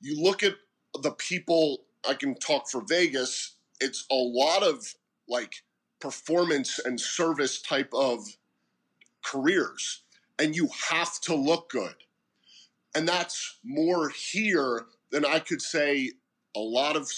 [0.00, 0.54] you look at
[1.02, 4.94] the people, I can talk for Vegas, it's a lot of
[5.28, 5.64] like
[6.00, 8.24] performance and service type of
[9.24, 10.02] careers,
[10.38, 11.94] and you have to look good.
[12.94, 16.12] And that's more here than I could say
[16.54, 17.10] a lot of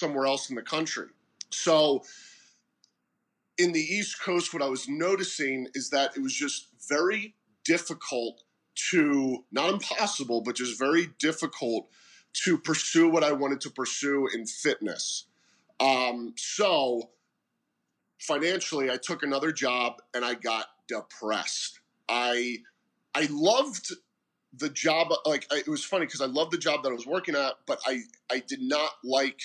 [0.00, 1.06] somewhere else in the country.
[1.50, 2.02] So,
[3.58, 8.42] in the East Coast, what I was noticing is that it was just very difficult
[8.90, 11.88] to, not impossible, but just very difficult
[12.44, 15.26] to pursue what I wanted to pursue in fitness.
[15.78, 17.10] Um, so,
[18.20, 21.80] financially, I took another job and I got depressed.
[22.08, 22.58] I
[23.14, 23.92] I loved
[24.56, 27.06] the job like I, it was funny because I loved the job that I was
[27.06, 29.40] working at, but I I did not like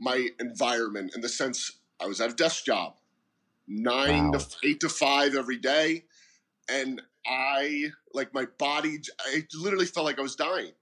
[0.00, 2.96] my environment in the sense I was at a desk job,
[3.66, 4.38] nine Wow.
[4.38, 6.04] to eight to five every day,
[6.68, 8.98] and I like my body.
[9.20, 10.72] I literally felt like I was dying.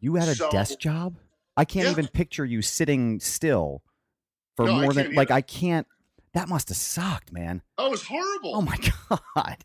[0.00, 1.16] You had a So- desk job?
[1.56, 1.90] I can't Yeah.
[1.92, 3.82] even picture you sitting still
[4.56, 5.30] for No, more than can't like.
[5.30, 5.86] I can't.
[6.34, 7.62] That must have sucked, man.
[7.78, 8.54] Oh, it was horrible.
[8.54, 8.76] Oh my
[9.34, 9.64] god.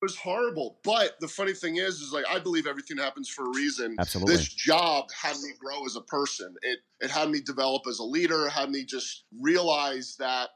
[0.00, 0.78] It was horrible.
[0.82, 3.96] But the funny thing is, is like I believe everything happens for a reason.
[3.98, 4.36] Absolutely.
[4.36, 6.54] This job had me grow as a person.
[6.62, 8.48] It it had me develop as a leader.
[8.48, 10.50] Had me just realize that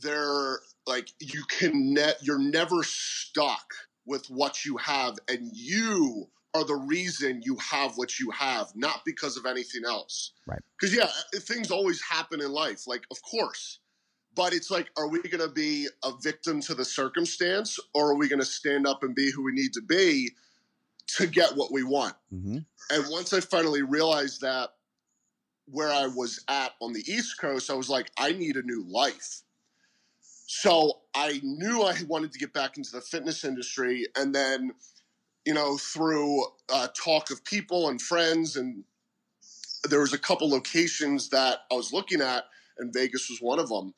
[0.00, 3.66] there, like you can net, you're never stuck
[4.06, 9.00] with what you have, and you are the reason you have what you have, not
[9.04, 10.32] because of anything else.
[10.46, 10.60] Right.
[10.78, 11.08] Because yeah,
[11.40, 12.86] things always happen in life.
[12.86, 13.80] Like of course.
[14.34, 18.16] But it's like, are we going to be a victim to the circumstance, or are
[18.16, 20.30] we going to stand up and be who we need to be
[21.18, 22.14] to get what we want?
[22.30, 22.58] hmm
[22.90, 24.70] And once I finally realized that
[25.66, 28.84] where I was at on the East Coast, I was like, I need a new
[28.88, 29.42] life.
[30.46, 34.06] So I knew I wanted to get back into the fitness industry.
[34.16, 34.72] And then,
[35.46, 38.84] you know, through uh, talk of people and friends, and
[39.88, 42.44] there was a couple locations that I was looking at,
[42.78, 43.94] and Vegas was one of them.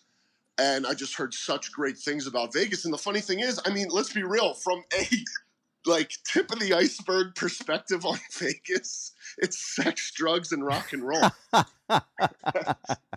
[0.58, 2.84] And I just heard such great things about Vegas.
[2.84, 5.06] And the funny thing is, I mean, let's be real, from a
[5.86, 11.30] like tip of the iceberg perspective on Vegas, it's sex, drugs, and rock and roll.
[11.52, 11.62] and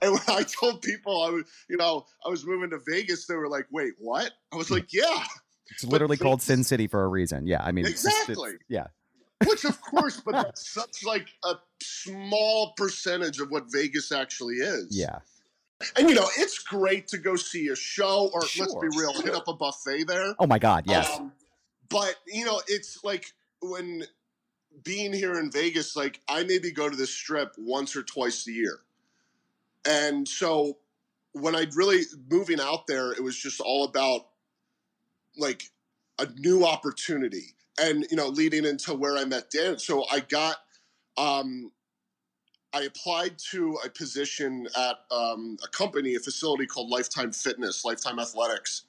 [0.02, 3.47] when I told people I was, you know, I was moving to Vegas, they were
[3.50, 5.23] like, "Wait, what?" I was like, "Yeah,"
[5.71, 7.45] It's literally called Sin City for a reason.
[7.45, 8.54] Yeah, I mean, it's just- it's- Exactly.
[8.69, 8.88] yeah,
[9.45, 14.88] which of course, but that's such like a small percentage of what Vegas actually is.
[14.97, 15.19] yeah.
[15.96, 19.36] And you know, it's great to go see a show, or let's be real, hit
[19.36, 20.36] up a buffet there.
[20.40, 21.20] Oh my God, yes.
[21.20, 21.32] Um,
[21.90, 24.04] but you know, it's like when
[24.84, 28.52] being here in Vegas, like I maybe go to the strip once or twice a
[28.52, 28.80] year.
[29.88, 30.78] And so
[31.34, 34.28] when I really moving out there, it was just all about
[35.38, 35.63] like
[36.20, 37.56] a new opportunity.
[37.80, 39.78] And you know, leading into where I met Dan.
[39.78, 40.58] So I got
[41.18, 41.72] um
[42.78, 48.20] I applied to a position at um, a company, a facility called Lifetime Fitness, Lifetime
[48.20, 48.84] Athletics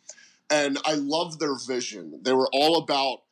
[0.51, 2.21] and I love their vision.
[2.23, 3.23] They were all about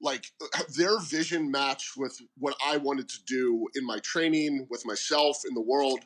[0.00, 0.32] like
[0.76, 5.54] their vision matched with what I wanted to do in my training with myself in
[5.54, 6.00] the world.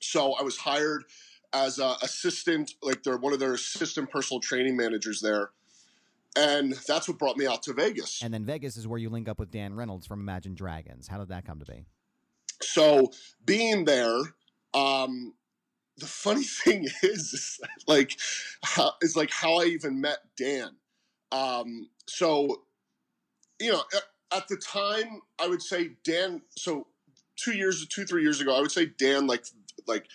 [0.00, 1.04] So I was hired
[1.52, 5.50] as a assistant, like they're one of their assistant personal training managers there.
[6.36, 8.22] And that's what brought me out to Vegas.
[8.22, 11.08] And then Vegas is where you link up with Dan Reynolds from Imagine Dragons.
[11.08, 11.86] How did that come to be?
[12.62, 13.10] So
[13.44, 14.18] being there,
[14.74, 15.34] um,
[15.98, 18.18] the funny thing is, is like,
[18.64, 20.70] how, is like how I even met Dan.
[21.32, 22.62] Um, so,
[23.60, 26.42] you know, at, at the time, I would say Dan.
[26.56, 26.86] So
[27.36, 29.44] two years, two three years ago, I would say Dan, like,
[29.86, 30.06] like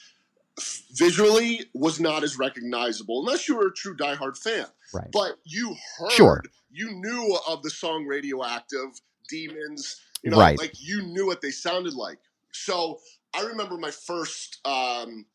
[0.93, 4.65] visually was not as recognizable unless you were a true diehard fan.
[4.93, 5.09] Right.
[5.11, 6.43] But you heard, Sure.
[6.71, 8.89] you knew of the song Radioactive,
[9.29, 10.57] Demons, you know, Right.
[10.57, 12.19] like you knew what they sounded like.
[12.63, 12.99] So
[13.33, 15.25] I remember my first um,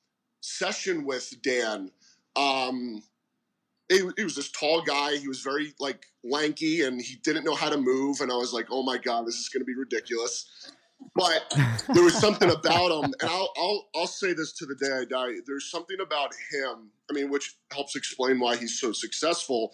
[0.41, 1.91] session with Dan.
[2.37, 3.03] Um,
[3.89, 5.17] he, he was this tall guy.
[5.17, 8.21] He was very like lanky, and he didn't know how to move.
[8.21, 10.73] And I was like, "Oh my god, this is going to be ridiculous."
[11.15, 11.55] But
[11.95, 15.05] there was something about him, and I'll, I'll I'll say this to the day I
[15.05, 15.41] die.
[15.47, 16.91] There's something about him.
[17.11, 19.73] I mean, which helps explain why he's so successful.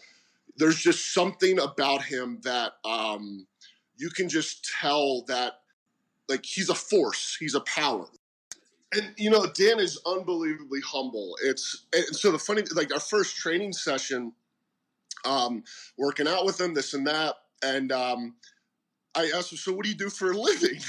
[0.57, 3.47] There's just something about him that um,
[3.97, 5.55] you can just tell that
[6.29, 8.07] like he's a force, he's a power.
[8.95, 11.37] And you know, Dan is unbelievably humble.
[11.43, 14.33] It's and so the funny like our first training session,
[15.25, 15.65] um,
[15.99, 17.35] working out with him, this and that,
[17.65, 18.37] and um,
[19.17, 20.81] I asked him, "So what do you do for a living?"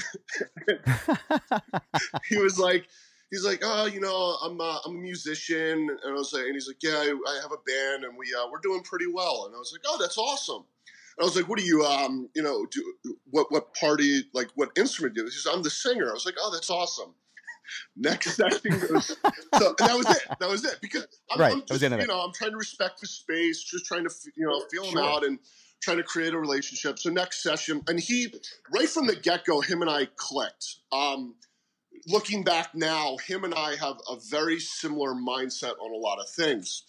[2.28, 2.86] he was like,
[3.30, 6.54] "He's like, oh, you know, I'm uh, I'm a musician," and I was like, and
[6.54, 9.46] he's like, "Yeah, I, I have a band, and we uh, we're doing pretty well."
[9.46, 10.64] And I was like, "Oh, that's awesome."
[11.20, 12.94] I was like, "What do you, um, you know, do
[13.30, 16.36] what what party like what instrument do?" He says, "I'm the singer." I was like,
[16.40, 17.14] "Oh, that's awesome."
[17.96, 19.08] Next session goes,
[19.58, 20.22] so that was it.
[20.40, 23.06] That was it because I'm, Right, I'm just, you know, I'm trying to respect the
[23.06, 25.02] space, just trying to you know feel him Sure.
[25.02, 25.38] out and
[25.80, 26.98] trying to create a relationship.
[26.98, 28.32] So next session, and he
[28.72, 30.76] right from the get go, him and I clicked.
[30.92, 31.34] Um,
[32.06, 36.28] looking back now, him and I have a very similar mindset on a lot of
[36.30, 36.84] things.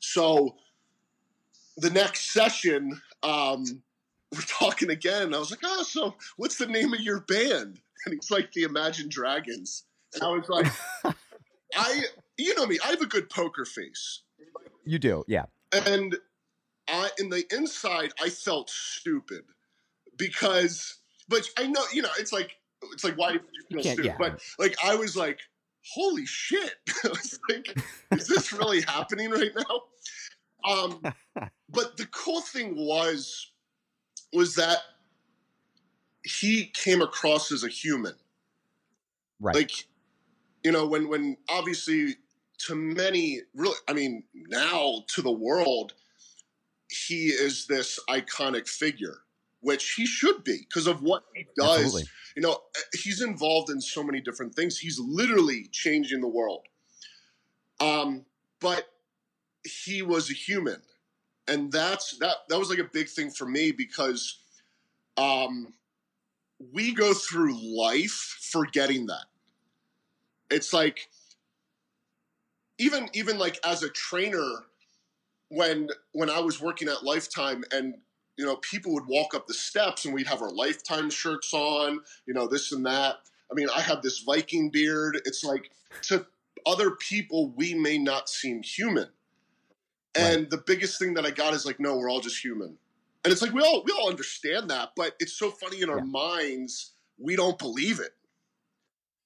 [0.00, 0.56] So
[1.76, 3.82] the next session, um,
[4.32, 5.34] we're talking again.
[5.34, 7.80] I was like, oh, so what's the name of your band?
[8.06, 9.84] And he's like, the Imagine Dragons.
[10.14, 10.66] And I was like,
[11.76, 12.02] I,
[12.38, 14.22] you know me, I have a good poker face.
[14.86, 15.44] You do, yeah.
[15.70, 16.16] And
[16.88, 19.42] I, in the inside, I felt stupid
[20.16, 20.96] because,
[21.28, 22.52] but I know, you know, it's like,
[22.90, 24.04] it's like, why did you feel stupid?
[24.06, 24.16] yeah.
[24.18, 25.40] But like, I was like,
[25.94, 26.72] holy shit.
[27.04, 27.76] I was like,
[28.12, 29.82] is this really happening right now?
[30.64, 31.02] Um,
[31.68, 33.52] but the cool thing was,
[34.32, 34.78] was that
[36.24, 38.14] he came across as a human
[39.40, 39.56] Right.
[39.56, 39.70] like
[40.62, 42.16] you know when when obviously
[42.66, 45.94] to many really i mean now to the world
[46.90, 49.20] he is this iconic figure
[49.60, 52.02] which he should be because of what he does Absolutely.
[52.36, 52.58] you know
[52.92, 56.66] he's involved in so many different things he's literally changing the world
[57.80, 58.26] um
[58.60, 58.88] but
[59.64, 60.80] he was a human.
[61.48, 64.38] And that's that that was like a big thing for me because
[65.16, 65.74] um
[66.72, 69.24] we go through life forgetting that.
[70.50, 71.08] It's like
[72.78, 74.64] even even like as a trainer
[75.48, 77.94] when when i was working at lifetime and
[78.36, 82.00] you know people would walk up the steps and we'd have our lifetime shirts on
[82.26, 83.16] you know this and that.
[83.50, 85.20] I mean i have this viking beard.
[85.24, 85.70] It's like
[86.02, 86.26] to
[86.66, 89.08] other people we may not seem human
[90.16, 92.76] and the biggest thing that i got is like no we're all just human
[93.24, 95.98] and it's like we all we all understand that but it's so funny in our
[95.98, 96.04] Yeah.
[96.04, 98.14] minds we don't believe it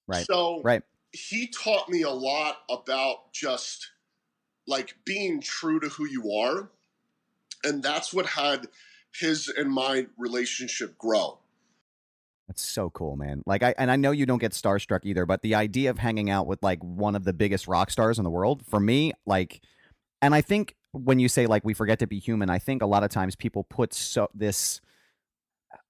[0.06, 0.26] Right.
[0.26, 0.82] so Right.
[1.12, 3.90] he taught me a lot about just
[4.66, 6.70] like being true to who you are
[7.62, 8.68] and that's what had
[9.18, 11.38] his and my relationship grow
[12.48, 13.42] That's so cool, man.
[13.46, 16.28] Like I and I know you don't get starstruck either, but the idea of hanging
[16.28, 19.62] out with like one of the biggest rock stars in the world, for me, like
[20.24, 22.86] and I think when you say like we forget to be human, I think a
[22.86, 24.80] lot of times people put so this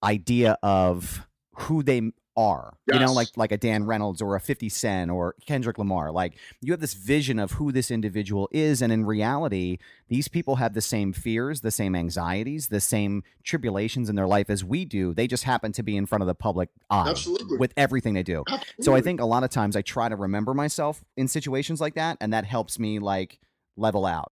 [0.02, 2.76] idea of who they are.
[2.92, 6.10] You know, like like a Dan Reynolds or a 50 Cent or Kendrick Lamar.
[6.10, 10.56] Like you have this vision of who this individual is and in reality, these people
[10.56, 14.84] have the same fears, the same anxieties, the same tribulations in their life as we
[14.84, 15.14] do.
[15.14, 17.58] They just happen to be in front of the public eye Absolutely.
[17.58, 18.42] with everything they do.
[18.80, 21.94] So I think a lot of times I try to remember myself in situations like
[21.94, 23.38] that and that helps me like
[23.76, 24.32] level out.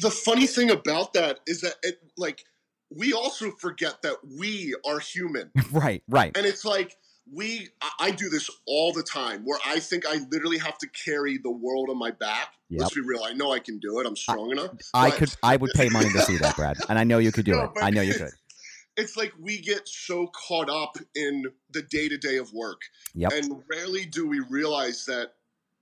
[0.00, 2.44] the funny thing about that is that it like
[2.90, 6.36] we also forget that we are human right, right.
[6.36, 6.96] and it's like
[7.30, 10.88] we I, I do this all the time where i think i literally have to
[11.04, 14.06] carry the world on my back let's be real i know i can do it
[14.06, 16.78] i'm strong enough I but- could I would pay money to see that, Brad.
[16.88, 17.70] And I know you could do No, it.
[17.82, 18.30] I know you could.
[18.96, 22.80] it's like we get so caught up in the day to day of work.
[23.14, 23.32] Yep.
[23.32, 25.32] And rarely do we realize that,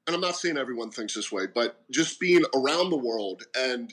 [0.07, 3.93] and I'm not saying everyone thinks this way, but just being around the world and,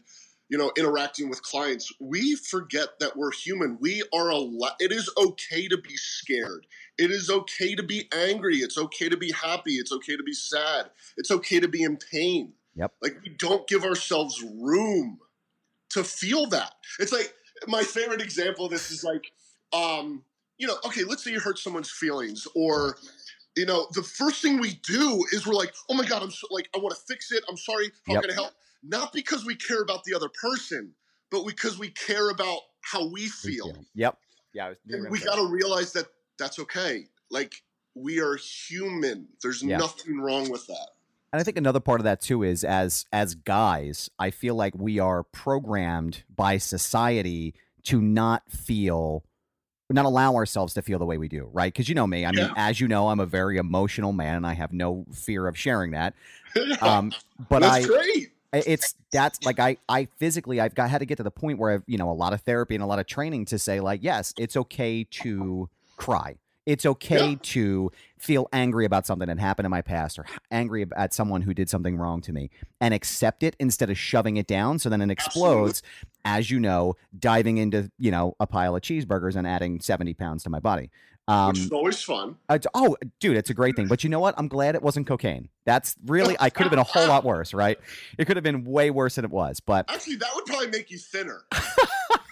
[0.50, 3.78] you know, interacting with clients, we forget that we're human.
[3.80, 4.76] We are a lot.
[4.80, 6.68] It is okay to be scared.
[6.98, 8.58] It is okay to be angry.
[8.58, 9.74] It's okay to be happy.
[9.74, 10.92] It's okay to be sad.
[11.18, 12.54] It's okay to be in pain.
[12.76, 12.94] Yep.
[13.02, 15.20] Like we don't give ourselves room
[15.92, 16.74] to feel that.
[17.00, 17.34] It's like
[17.68, 19.32] my favorite example of this is like,
[19.74, 20.24] um,
[20.58, 22.98] you know, okay, let's say you hurt someone's feelings, or
[23.56, 26.48] you know, the first thing we do is we're like, oh my god, I'm so,
[26.52, 27.44] like, I want to fix it.
[27.50, 27.92] I'm sorry.
[28.08, 28.22] How Yep.
[28.24, 28.52] can I help?
[28.84, 30.94] Not because we care about the other person,
[31.32, 33.74] but because we care about how we feel.
[33.96, 34.18] Yep.
[34.54, 34.74] Yeah.
[35.10, 36.08] We got to realize that
[36.38, 37.06] that's okay.
[37.32, 37.54] Like
[37.96, 39.28] we are human.
[39.42, 39.78] There's Yeah.
[39.78, 40.90] nothing wrong with that.
[41.32, 44.74] And I think another part of that too is as as guys, I feel like
[44.76, 47.56] we are programmed by society
[47.86, 49.24] to not feel
[49.94, 51.72] not allow ourselves to feel the way we do, right?
[51.72, 52.26] Because you know me.
[52.26, 52.54] I mean, Yeah.
[52.56, 55.92] as you know, I'm a very emotional man and I have no fear of sharing
[55.92, 56.14] that.
[56.82, 57.12] Um,
[57.50, 58.32] but That's I great.
[58.54, 61.58] I- it's that's like I I physically I've got had to get to the point
[61.58, 63.80] where I've you know a lot of therapy and a lot of training to say
[63.80, 65.68] like yes it's okay to
[65.98, 66.36] cry
[66.66, 67.36] it's okay Yeah.
[67.42, 71.54] to feel angry about something that happened in my past or angry at someone who
[71.54, 72.50] did something wrong to me
[72.80, 75.82] and accept it instead of shoving it down so then it explodes
[76.24, 80.44] as you know diving into you know a pile of cheeseburgers and adding 70 pounds
[80.44, 80.90] to my body
[81.28, 82.36] um which is always fun.
[82.50, 83.88] uh, oh, dude, it's a great thing.
[83.88, 84.36] But you know what?
[84.38, 85.48] I'm glad it wasn't cocaine.
[85.64, 87.80] That's really, I could have been a whole lot worse, right?
[88.18, 90.92] It could have been way worse than it was, but Actually, that would probably make
[90.92, 91.44] you thinner.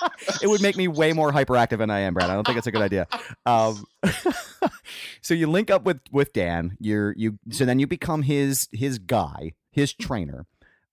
[0.42, 2.30] it would make me way more hyperactive than I am, Brad.
[2.30, 3.06] I don't think it's a good idea.
[3.44, 3.86] Um,
[5.22, 6.76] so you link up with with Dan.
[6.80, 7.38] You're you.
[7.50, 10.46] So then you become his his guy, his trainer.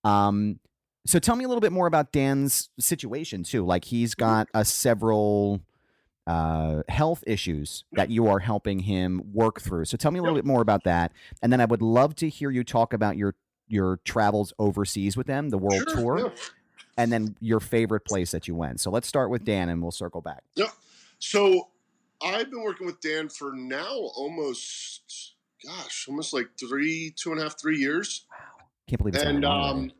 [0.03, 0.59] Um,
[1.05, 3.65] so tell me a little bit more about Dan's situation too.
[3.65, 5.61] Like he's got a several
[6.25, 9.85] uh, health issues that you are helping him work through.
[9.85, 12.29] So tell me a little bit more about that, and then I would love to
[12.29, 13.35] hear you talk about your
[13.67, 16.29] your travels overseas with them, the world Sure, tour, yeah.
[16.97, 18.79] And then your favorite place that you went.
[18.79, 20.43] So let's start with Dan, and we'll circle back.
[20.55, 20.69] Yeah.
[21.19, 21.69] So
[22.21, 25.35] I've been working with Dan for now almost,
[25.65, 28.25] gosh, almost like three, two and a half, three years.
[28.29, 28.65] Wow.
[28.87, 29.91] Can't believe it's and um,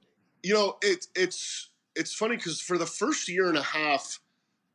[0.43, 4.19] you know, it, it's it's funny because for the first year and a half,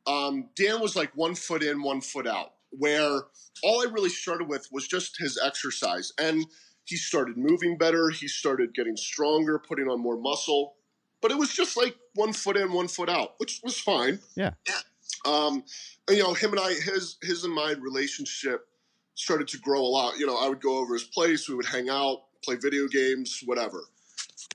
[0.07, 2.53] um, Dan was like one foot in, one foot out.
[2.71, 3.21] Where
[3.63, 6.45] all I really started with was just his exercise, and
[6.85, 8.09] he started moving better.
[8.09, 10.75] He started getting stronger, putting on more muscle.
[11.21, 14.19] But it was just like one foot in, one foot out, which was fine.
[14.35, 14.51] Yeah.
[15.25, 15.63] Um,
[16.09, 18.67] you know, him and I, his his and my relationship
[19.15, 20.17] started to grow a lot.
[20.17, 23.41] You know, I would go over his place, we would hang out, play video games,
[23.45, 23.83] whatever.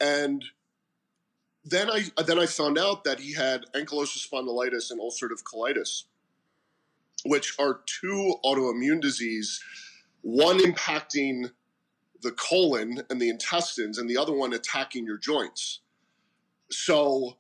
[0.01, 0.45] And
[1.65, 6.05] then I then I found out that he had ankylosing spondylitis and ulcerative colitis,
[7.25, 9.63] which are two autoimmune disease,
[10.23, 11.51] one impacting
[12.23, 15.81] the colon and the intestines, and the other one attacking your joints.
[16.71, 17.37] So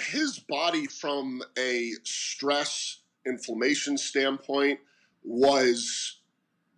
[0.00, 4.80] his body, from a stress inflammation standpoint,
[5.24, 6.20] was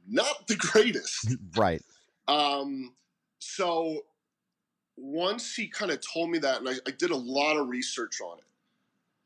[0.07, 1.37] not the greatest.
[1.57, 1.83] right.
[2.29, 2.95] Um,
[3.39, 4.05] so
[4.97, 8.21] once he kind of told me that, and I, I did a lot of research
[8.21, 8.45] on it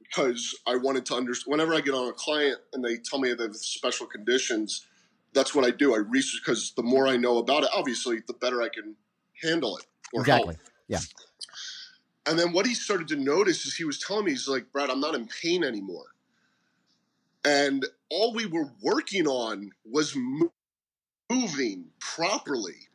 [0.01, 1.51] because I wanted to understand.
[1.51, 4.87] Whenever I get on a client and they tell me they have special conditions,
[5.35, 5.95] that's what I do.
[5.95, 8.97] I research because the more I know about it, obviously, the better I can
[9.43, 10.55] handle it or Exactly.
[10.55, 10.69] help.
[10.89, 11.01] Yeah.
[12.29, 14.91] And then what he started to notice is he was telling me, he's like, Brad,
[14.91, 16.05] I'm not in pain anymore.
[17.43, 20.15] And all we were working on was
[21.31, 22.89] moving properly.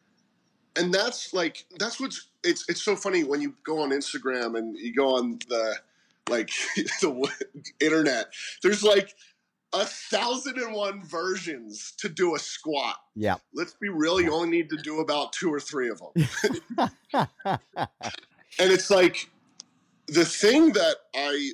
[0.76, 4.78] And that's like, that's what's, it's, it's so funny when you go on Instagram and
[4.78, 5.78] you go on the,
[6.30, 7.32] like, the
[7.80, 8.28] internet,
[8.62, 9.16] there's like
[9.74, 12.98] a thousand and one versions to do a squat.
[13.16, 13.38] Yeah.
[13.52, 16.90] Let's be real, you only need to do about two or three of them.
[18.60, 19.30] and it's like
[20.08, 21.52] the thing that i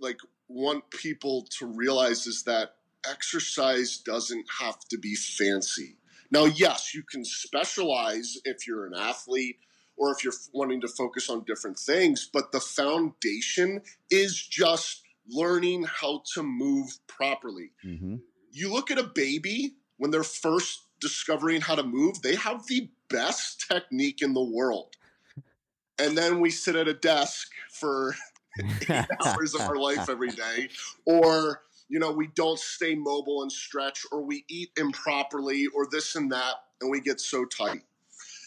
[0.00, 0.18] like
[0.48, 2.74] want people to realize is that
[3.08, 5.96] exercise doesn't have to be fancy.
[6.30, 9.58] Now yes you can specialize if you're an athlete
[9.96, 15.84] or if you're wanting to focus on different things but the foundation is just learning
[15.84, 17.72] how to move properly.
[17.82, 18.16] Hmm
[18.52, 22.90] you look at a baby when they're first discovering how to move, they have the
[23.08, 24.96] best technique in the world.
[25.98, 28.14] And then we sit at a desk for
[28.88, 30.68] eight hours of our life every day,
[31.04, 36.16] or you know, we don't stay mobile and stretch, or we eat improperly, or this
[36.16, 37.82] and that, and we get so tight.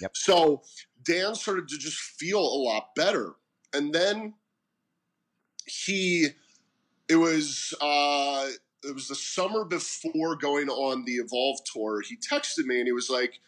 [0.01, 0.17] Yep.
[0.17, 0.61] So
[1.03, 3.33] Dan started to just feel a lot better.
[3.73, 4.33] And then
[5.65, 6.27] he
[7.07, 8.47] it was uh
[8.83, 12.01] it was the summer before going on the Evolve tour.
[12.01, 13.39] He texted me and he was like,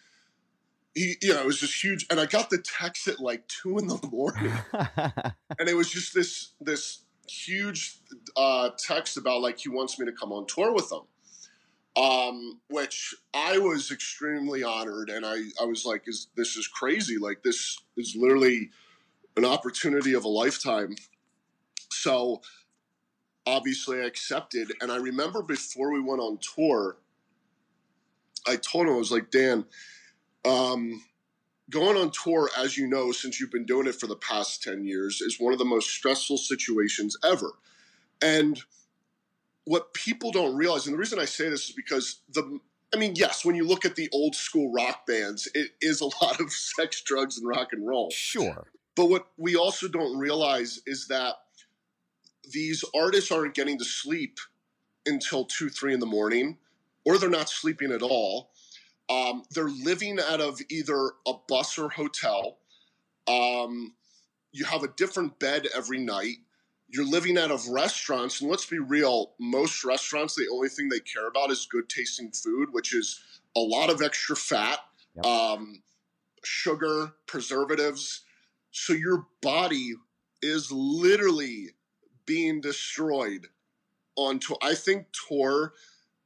[0.96, 2.06] he, you know, it was just huge.
[2.10, 6.14] And I got the text at like two in the morning, and it was just
[6.14, 7.98] this this huge
[8.36, 11.02] uh, text about like he wants me to come on tour with him.
[11.96, 17.18] Um, which I was extremely honored, and I I was like, is this is crazy?
[17.18, 18.72] Like this is literally
[19.38, 20.96] an opportunity of a lifetime.
[21.90, 22.42] So
[23.46, 24.72] obviously I accepted.
[24.82, 26.98] And I remember before we went on tour,
[28.48, 29.66] I told him, I was like, Dan,
[30.46, 31.04] um,
[31.70, 34.86] going on tour, as you know, since you've been doing it for the past 10
[34.86, 37.52] years, is one of the most stressful situations ever.
[38.22, 38.62] And
[39.66, 42.60] what people don't realize, and the reason I say this is because the
[42.94, 46.06] I mean, yes, when you look at the old school rock bands, it is a
[46.22, 48.12] lot of sex, drugs, and rock and roll.
[48.12, 48.68] Sure.
[48.96, 51.36] But what we also don't realize is that
[52.52, 54.38] these artists aren't getting to sleep
[55.06, 56.58] until two, three in the morning,
[57.04, 58.52] or they're not sleeping at all.
[59.10, 62.58] Um, they're living out of either a bus or hotel.
[63.28, 63.96] Um,
[64.52, 66.38] you have a different bed every night.
[66.88, 71.00] You're living out of restaurants, and let's be real, most restaurants, the only thing they
[71.00, 73.22] care about is good tasting food, which is
[73.56, 74.80] a lot of extra fat,
[75.16, 75.26] Yep.
[75.26, 75.84] um,
[76.44, 78.22] sugar, preservatives.
[78.72, 79.94] So your body
[80.42, 81.70] is literally
[82.26, 83.48] being destroyed
[84.16, 84.58] on tour.
[84.62, 85.74] I think tour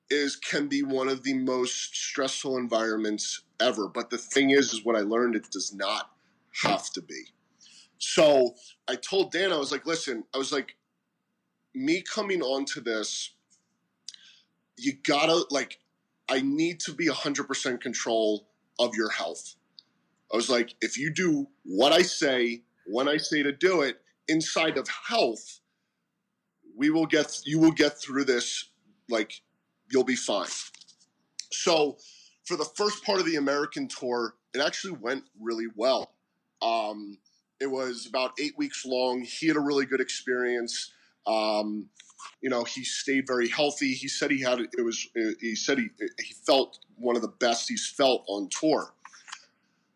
[0.09, 3.87] is can be one of the most stressful environments ever.
[3.87, 6.11] But the thing is, is what I learned it does not
[6.63, 7.23] have to be.
[7.97, 8.55] So
[8.87, 10.75] I told Dan, I was like, listen, I was like,
[11.73, 13.31] me coming onto this,
[14.77, 15.79] you gotta like,
[16.29, 18.47] I need to be hundred percent control
[18.79, 19.55] of your health.
[20.31, 24.01] I was like, if you do what I say when I say to do it
[24.27, 25.59] inside of health,
[26.75, 28.69] we will get you will get through this
[29.09, 29.41] like
[29.91, 30.47] you'll be fine.
[31.51, 31.97] So
[32.45, 36.13] for the first part of the American tour, it actually went really well.
[36.61, 37.17] Um,
[37.59, 39.21] it was about eight weeks long.
[39.21, 40.91] He had a really good experience.
[41.25, 41.89] Um,
[42.41, 43.93] you know, he stayed very healthy.
[43.93, 45.07] He said he had it was.
[45.39, 48.93] He said he he felt one of the best he's felt on tour.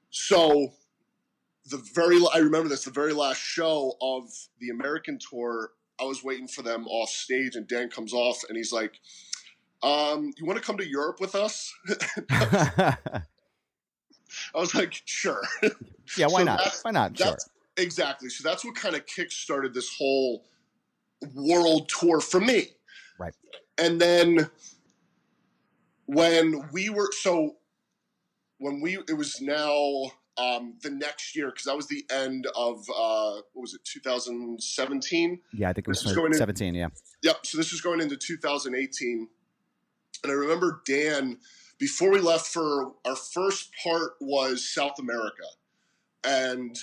[0.09, 0.73] So
[1.65, 4.29] the very I remember this the very last show of
[4.59, 5.71] the American tour.
[5.99, 8.99] I was waiting for them off stage, and Dan comes off, and he's like,
[9.83, 11.73] um, "You want to come to Europe with us?"
[12.29, 12.97] I
[14.55, 15.41] was like, "Sure."
[16.17, 16.79] yeah, why So not?
[16.83, 17.17] Why not?
[17.17, 17.37] Sure.
[17.77, 18.29] Exactly.
[18.29, 20.45] So that's what kind of kick-started this whole
[21.33, 22.67] world tour for me.
[23.17, 23.33] Right.
[23.77, 24.49] And then
[26.05, 27.55] when we were so
[28.57, 32.79] when we it was now um, the next year because that was the end of
[32.89, 36.87] uh, what was it 2017 Yeah, I think it was is going in- Yeah.
[37.23, 37.45] Yep.
[37.45, 39.27] So this was going into 2018.
[40.23, 41.37] And I remember Dan,
[41.79, 45.43] before we left for our first part was South America.
[46.23, 46.77] And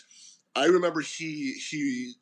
[0.57, 2.14] I remember he he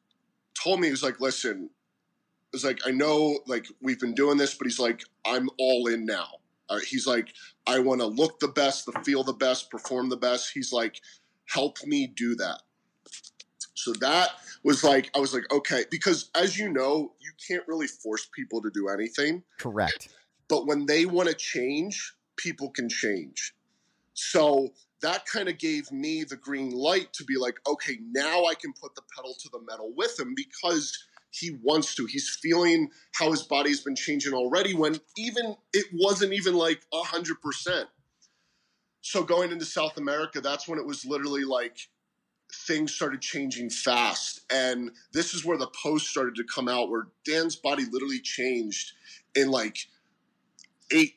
[0.62, 4.37] told me, he was like, listen, it was like, I know like we've been doing
[4.37, 6.27] this, but he's like, I'm all in now.
[6.69, 7.33] Uh, he's like,
[7.67, 10.51] I want to look the best, the feel the best, perform the best.
[10.53, 11.01] He's like,
[11.47, 12.62] help me do that.
[13.75, 14.31] So that
[14.64, 18.61] was like, I was like, okay, because as you know, you can't really force people
[18.62, 19.45] to do anything.
[19.59, 20.09] Correct.
[20.49, 23.55] But when they want to change, people can change.
[24.14, 24.70] So
[25.03, 28.72] that kind of gave me the green light to be like, okay, now I can
[28.72, 30.97] put the pedal to the metal with him because
[31.30, 32.07] he wants to.
[32.07, 37.84] He's feeling how his body's been changing already when even it wasn't even like 100%.
[39.03, 41.78] So going into South America, that's when it was literally like
[42.53, 44.40] things started changing fast.
[44.51, 48.92] And this is where the post started to come out where Dan's body literally changed
[49.34, 49.76] in like
[50.93, 51.14] eight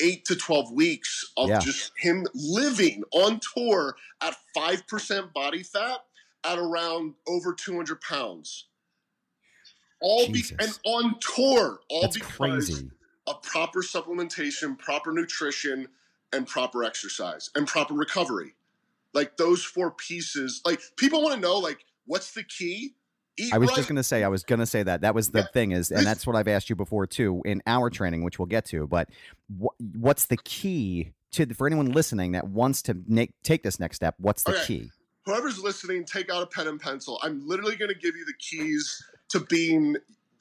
[0.00, 1.58] eight to 12 weeks of Yeah.
[1.58, 6.04] just him living on tour at 5% body fat
[6.44, 8.66] at around over 200 pounds
[10.00, 12.90] all be, and on tour all That's because crazy.
[13.26, 15.88] of proper supplementation proper nutrition
[16.32, 18.54] and proper exercise and proper recovery
[19.14, 22.94] like those four pieces like people want to know like what's the key
[23.38, 23.76] eat I was right.
[23.76, 25.00] just going to say, I was going to say that.
[25.02, 25.46] That was the Yeah.
[25.52, 28.46] thing is, and that's what I've asked you before too in our training, which we'll
[28.46, 28.86] get to.
[28.86, 29.08] But
[29.60, 33.96] wh- what's the key to for anyone listening that wants to make, take this next
[33.96, 34.14] step?
[34.18, 34.66] What's the Okay.
[34.66, 34.90] key?
[35.26, 37.20] whoever's listening, take out a pen and pencil.
[37.22, 39.94] I'm literally going to give you the keys to being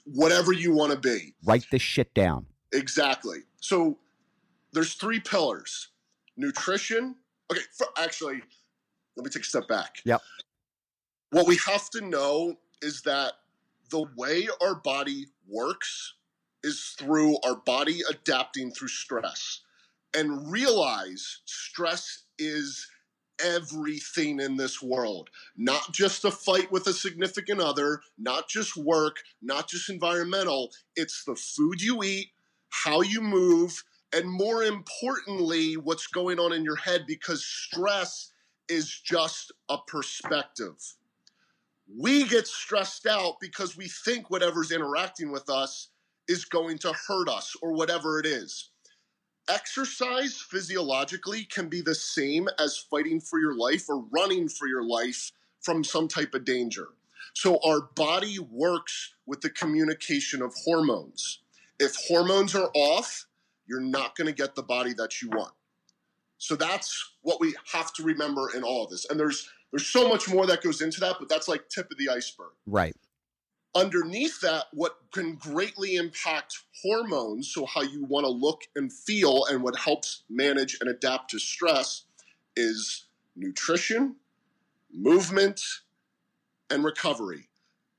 [0.05, 1.33] whatever you want to be.
[1.43, 2.45] Write this shit down.
[2.71, 3.39] Exactly.
[3.59, 3.97] So
[4.71, 5.89] there's three pillars:
[6.37, 7.15] nutrition.
[7.51, 8.41] Okay, for, actually,
[9.17, 9.97] let me take a step back.
[10.05, 10.21] Yep.
[11.31, 13.33] What we have to know is that
[13.89, 16.13] the way our body works
[16.63, 19.61] is through our body adapting through stress,
[20.15, 22.87] and realize stress is
[23.43, 25.29] everything in this world.
[25.55, 30.71] Not just a fight with a significant other, not just work, not just environmental.
[30.95, 32.29] It's the food you eat,
[32.69, 38.31] how you move, and more importantly, what's going on in your head because stress
[38.69, 40.95] is just a perspective.
[41.95, 45.89] We get stressed out because we think whatever's interacting with us
[46.27, 48.71] is going to hurt us or whatever it is.
[49.49, 54.83] Exercise physiologically can be the same as fighting for your life or running for your
[54.83, 55.31] life
[55.61, 56.89] from some type of danger.
[57.33, 61.39] So, our body works with the communication of hormones.
[61.79, 63.25] If hormones are off,
[63.67, 65.53] you're not going to get the body that you want.
[66.37, 69.09] So that's what we have to remember in all of this.
[69.09, 71.97] And there's there's so much more that goes into that, but that's like tip of
[71.97, 72.51] the iceberg.
[72.65, 72.95] Right.
[73.75, 79.45] Underneath that, what can greatly impact hormones, so how you want to look and feel,
[79.45, 82.05] and what helps manage and adapt to stress,
[82.55, 83.05] is
[83.35, 84.15] nutrition,
[84.91, 85.61] movement,
[86.69, 87.49] and recovery.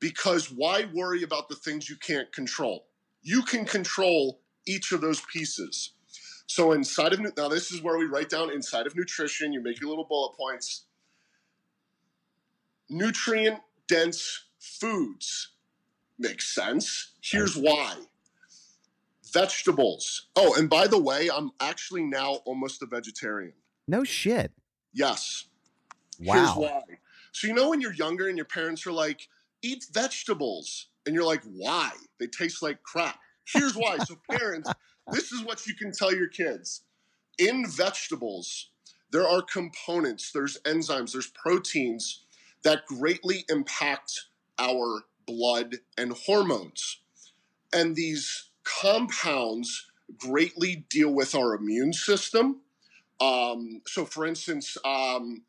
[0.01, 2.87] Because why worry about the things you can't control?
[3.23, 5.93] You can control each of those pieces.
[6.47, 9.53] So inside of now, this is where we write down inside of nutrition.
[9.53, 10.87] You make your little bullet points.
[12.91, 15.53] Nutrient dense foods
[16.19, 17.13] makes sense.
[17.23, 17.95] Here's why.
[19.33, 20.29] Vegetables.
[20.37, 23.53] Oh, and by the way, I'm actually now almost a vegetarian.
[23.87, 24.53] No shit.
[24.93, 25.45] Yes.
[26.19, 26.35] Wow.
[26.35, 26.83] Here's why.
[27.33, 29.29] So you know when you're younger and your parents are like,
[29.63, 31.91] eat vegetables, and you're like, why?
[32.19, 33.19] They taste like crap.
[33.45, 33.99] Here's why.
[33.99, 34.71] so parents,
[35.13, 36.83] this is what you can tell your kids.
[37.39, 38.71] In vegetables,
[39.11, 42.25] there are components, there's enzymes, there's proteins
[42.63, 44.27] that greatly impact
[44.59, 47.01] our blood and hormones.
[47.73, 49.87] And these compounds
[50.17, 52.63] greatly deal with our immune system.
[53.21, 55.43] Um, so, for instance, um,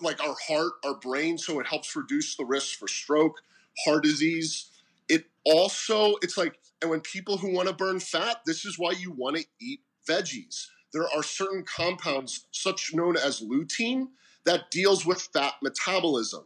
[0.00, 3.40] like our heart, our brain, so it helps reduce the risk for stroke,
[3.84, 4.70] heart disease.
[5.08, 8.92] It also, it's like, and when people who want to burn fat, this is why
[8.92, 10.66] you want to eat veggies.
[10.92, 14.08] There are certain compounds, such known as lutein,
[14.44, 16.44] that deals with fat metabolism.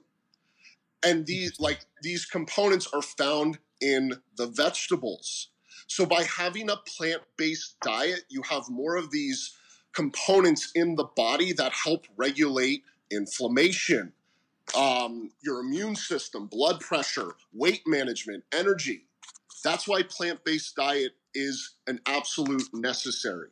[1.05, 5.49] And these like these components are found in the vegetables.
[5.87, 9.57] So by having a plant-based diet, you have more of these
[9.95, 14.13] components in the body that help regulate inflammation,
[14.77, 19.07] um, your immune system, blood pressure, weight management, energy.
[19.65, 23.49] That's why plant-based diet is an absolute necessary.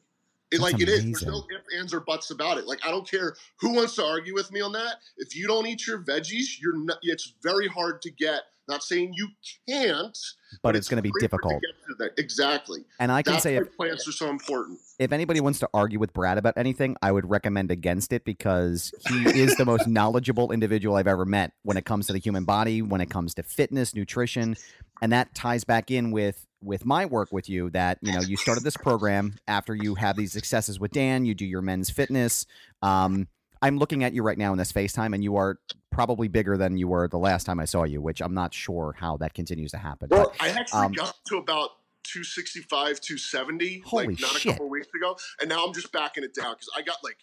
[0.53, 1.03] It, like it is.
[1.05, 2.67] There's no ifs, ands, or buts about it.
[2.67, 4.97] Like I don't care who wants to argue with me on that.
[5.17, 8.43] If you don't eat your veggies, you're not, it's very hard to get.
[8.69, 9.29] Not saying you
[9.69, 10.19] can't,
[10.61, 11.63] But it's gonna be very hard to difficult.
[12.17, 12.21] to.
[12.21, 12.85] Exactly.
[12.99, 14.81] And I can That's say if, plants are so important.
[14.99, 18.93] if anybody wants to argue with Brad about anything, I would recommend against it because
[19.09, 22.45] he is the most knowledgeable individual I've ever met when it comes to the human
[22.45, 24.57] body, when it comes to fitness, nutrition,
[25.01, 28.37] and that ties back in with with my work with you that you know you
[28.37, 32.47] started this program after you have these successes with Dan, you do your men's fitness.
[32.83, 33.29] Um,
[33.63, 35.59] I'm looking at you right now in this FaceTime, and you are
[35.91, 38.95] probably bigger than you were the last time I saw you, which I'm not sure
[38.99, 40.09] how that continues to happen.
[40.11, 41.71] Well, But I actually um, got to about
[42.05, 44.53] 265, 270, Holy like not shit.
[44.53, 47.17] a couple weeks ago, and now I'm just backing it down because I got like.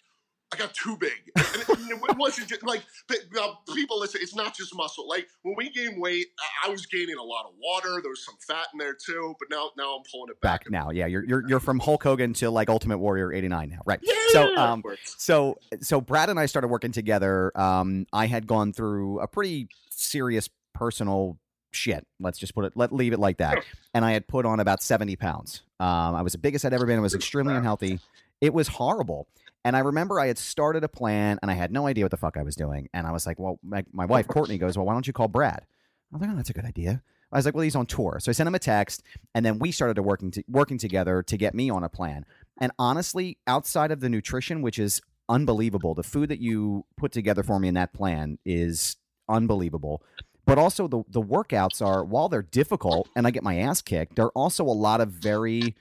[0.54, 1.10] I got too big.
[1.36, 4.20] And it, it wasn't just like uh, people listen.
[4.22, 5.08] It's not just muscle.
[5.08, 6.26] Like when we gain weight,
[6.64, 8.00] I- was gaining a lot of water.
[8.02, 9.34] There was some fat in there too.
[9.38, 10.64] But now, now I'm pulling it back.
[10.64, 13.78] back now, yeah, you're you're you're from Hulk Hogan to like Ultimate Warrior '89 now,
[13.86, 14.00] right?
[14.02, 17.52] Yeah, So um, so so Brad and I started working together.
[17.58, 21.38] Um, I had gone through a pretty serious personal
[21.72, 22.06] shit.
[22.20, 22.72] Let's just put it.
[22.76, 23.64] Let leave it like that.
[23.92, 25.62] And I had put on about seventy pounds.
[25.80, 26.98] Um, I was the biggest I'd ever been.
[26.98, 28.00] I was extremely unhealthy.
[28.40, 29.28] It was horrible.
[29.64, 32.18] And I remember I had started a plan and I had no idea what the
[32.18, 32.88] fuck I was doing.
[32.92, 35.28] And I was like, well, my, my wife Courtney goes, well, why don't you call
[35.28, 35.62] Brad?
[36.12, 37.02] I was like, oh, that's a good idea.
[37.32, 38.18] I was like, well, he's on tour.
[38.20, 39.02] So I sent him a text,
[39.34, 42.24] and then we started to working to, working together to get me on a plan.
[42.60, 47.42] And honestly, outside of the nutrition, which is unbelievable, the food that you put together
[47.42, 48.96] for me in that plan is
[49.28, 50.02] unbelievable.
[50.46, 54.14] But also the the workouts are while they're difficult and I get my ass kicked,
[54.14, 55.74] they're also a lot of very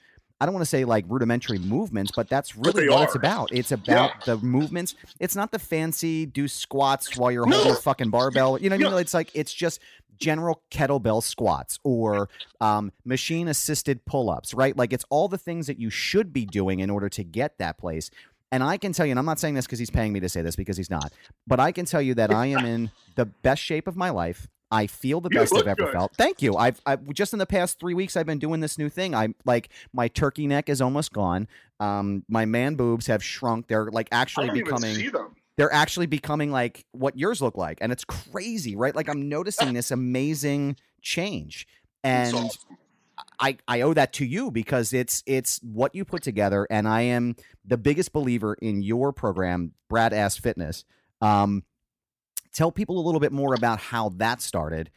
[0.43, 3.47] I don't want to say like rudimentary movements, but that's really what it's about.
[3.53, 4.93] It's about the movements.
[5.21, 7.71] It's not the fancy do squats while you're holding No.
[7.71, 8.59] a fucking barbell.
[8.59, 8.91] You know what I Yeah.
[8.91, 8.99] mean?
[8.99, 9.79] It's like it's just
[10.17, 12.27] general kettlebell squats or
[12.59, 14.75] um, machine assisted pull ups, right?
[14.75, 17.77] Like it's all the things that you should be doing in order to get that
[17.77, 18.09] place.
[18.51, 20.27] And I can tell you, and I'm not saying this because he's paying me to
[20.29, 21.13] say this because he's not,
[21.47, 24.47] but I can tell you that I am in the best shape of my life.
[24.73, 25.93] I feel the You best I've ever good.
[25.93, 26.15] felt.
[26.17, 26.55] Thank you.
[26.55, 29.13] I've, I've just in the past three weeks, I've been doing this new thing.
[29.13, 31.47] I'm like, my turkey neck is almost gone.
[31.79, 33.67] Um, my man boobs have shrunk.
[33.67, 35.11] They're like actually becoming
[35.57, 39.73] they're actually becoming like what yours look like and it's crazy right like i'm noticing
[39.73, 41.67] this amazing change
[42.03, 42.77] and awesome.
[43.39, 47.01] I, I owe that to you because it's it's what you put together and i
[47.01, 50.85] am the biggest believer in your program brad ass fitness
[51.21, 51.63] um,
[52.53, 54.89] tell people a little bit more about how that started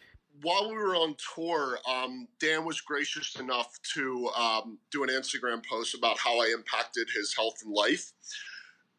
[0.42, 5.64] while we were on tour, um, Dan was gracious enough to um, do an Instagram
[5.64, 8.12] post about how I impacted his health and life.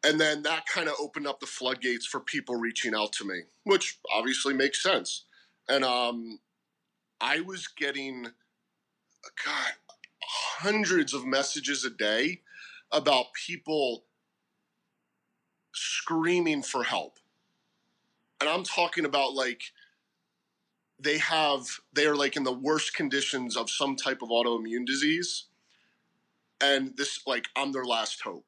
[0.04, 3.42] And then that kind of opened up the floodgates for people reaching out to me,
[3.64, 5.24] which obviously makes sense.
[5.68, 6.38] And um,
[7.20, 8.24] I was getting,
[9.44, 9.72] God,
[10.22, 12.42] hundreds of messages a day
[12.92, 14.04] about people
[15.74, 17.18] screaming for help.
[18.40, 19.62] And I'm talking about like
[21.00, 25.46] they have they are like in the worst conditions of some type of autoimmune disease
[26.60, 28.44] and this like I'm their last hope.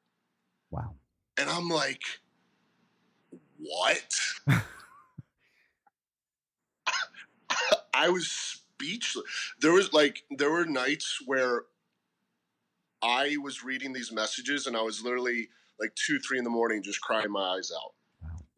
[0.69, 0.95] Wow.
[1.37, 2.01] And I'm like
[3.57, 4.19] what?
[7.93, 9.25] I was speechless.
[9.61, 11.63] There was like there were nights where
[13.01, 16.83] I was reading these messages and I was literally like two, three in the morning
[16.83, 17.93] just crying my eyes out.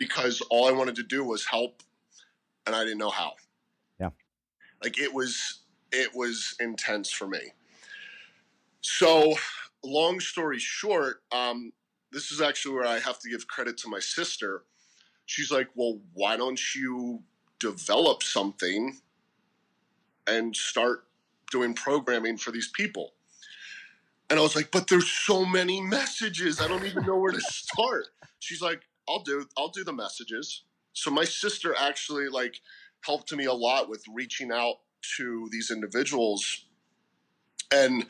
[0.03, 1.81] Because all I wanted to do was help
[2.67, 3.33] and I didn't know how.
[3.99, 4.09] Yeah.
[4.83, 5.61] Like it was
[5.93, 7.53] it was intense for me.
[8.81, 9.35] So
[9.81, 11.71] long story short, um,
[12.11, 14.63] this is actually where I have to give credit to my sister.
[15.25, 17.23] She's like, Well, why don't you
[17.59, 18.97] develop something
[20.27, 21.05] and start
[21.49, 23.13] doing programming for these people?
[24.29, 26.59] And I was like, but there's so many messages.
[26.59, 28.07] I don't even know where to start.
[28.39, 30.63] She's like, I'll do I'll do the messages.
[30.93, 32.55] So my sister actually like
[33.01, 34.75] helped me a lot with reaching out
[35.17, 36.65] to these individuals.
[37.71, 38.05] And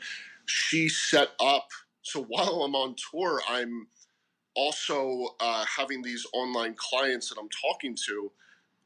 [0.46, 1.68] she set up
[2.04, 3.88] so while I'm on tour, I'm
[4.54, 8.30] also uh, having these online clients that I'm talking to.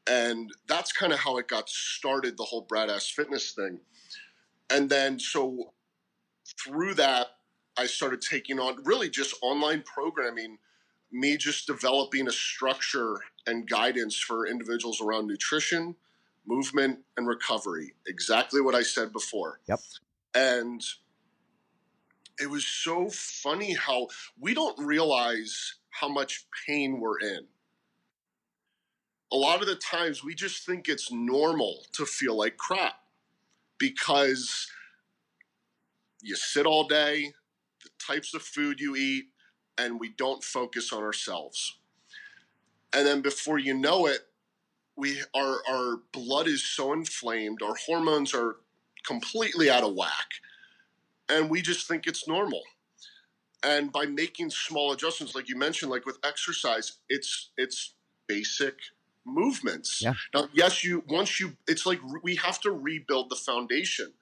[0.09, 3.79] And that's kind of how it got started, the whole Brad Ass Fitness thing.
[4.71, 5.73] And then so
[6.63, 7.27] through that,
[7.77, 10.57] I started taking on really just online programming,
[11.11, 15.95] me just developing a structure and guidance for individuals around nutrition,
[16.45, 17.93] movement, and recovery.
[18.07, 19.59] Exactly what I said before.
[19.67, 19.79] Yep.
[20.35, 20.83] And
[22.39, 24.07] it was so funny how
[24.39, 27.45] we don't realize how much pain we're in.
[29.31, 32.95] A lot of the times we just think it's normal to feel like crap
[33.77, 34.67] because
[36.21, 37.33] you sit all day,
[37.83, 39.25] the types of food you eat,
[39.79, 41.77] and we don't focus on ourselves.
[42.93, 44.27] And then before you know it,
[44.95, 48.57] we our our blood is so inflamed, our hormones are
[49.05, 50.29] completely out of whack,
[51.29, 52.61] and we just think it's normal.
[53.63, 57.93] And by making small adjustments, like you mentioned, like with exercise, it's it's
[58.27, 58.75] basic
[59.25, 60.01] movements.
[60.01, 60.13] Yeah.
[60.33, 64.13] Now, yes, you once you it's like we have to rebuild the foundation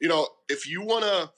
[0.00, 1.30] you know, if you want to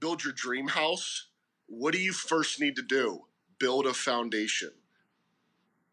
[0.00, 1.26] build your dream house,
[1.72, 3.24] what do you first need to do?
[3.58, 4.72] Build a foundation.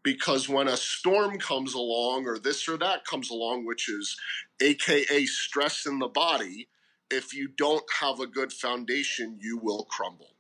[0.03, 4.17] Because when a storm comes along, or this or that comes along, which is
[4.61, 6.67] AKA stress in the body,
[7.09, 10.35] if you don't have a good foundation, you will crumble.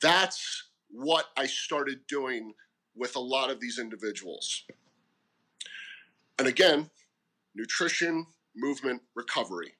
[0.00, 2.54] That's what I started doing
[2.96, 4.64] with a lot of these individuals.
[6.38, 6.88] And again,
[7.54, 8.26] nutrition,
[8.56, 9.74] movement, recovery.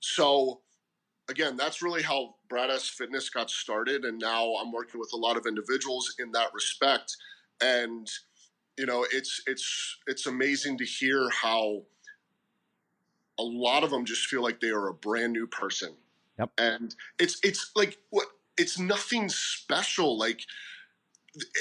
[0.00, 0.60] So
[1.28, 5.16] again, that's really how Brad Ass Fitness got started, and now I'm working with a
[5.16, 7.16] lot of individuals in that respect.
[7.60, 8.08] And
[8.76, 11.82] you know, it's it's it's amazing to hear how
[13.38, 15.94] a lot of them just feel like they are a brand new person.
[16.38, 16.50] Yep.
[16.58, 20.18] And it's it's like what it's nothing special.
[20.18, 20.40] Like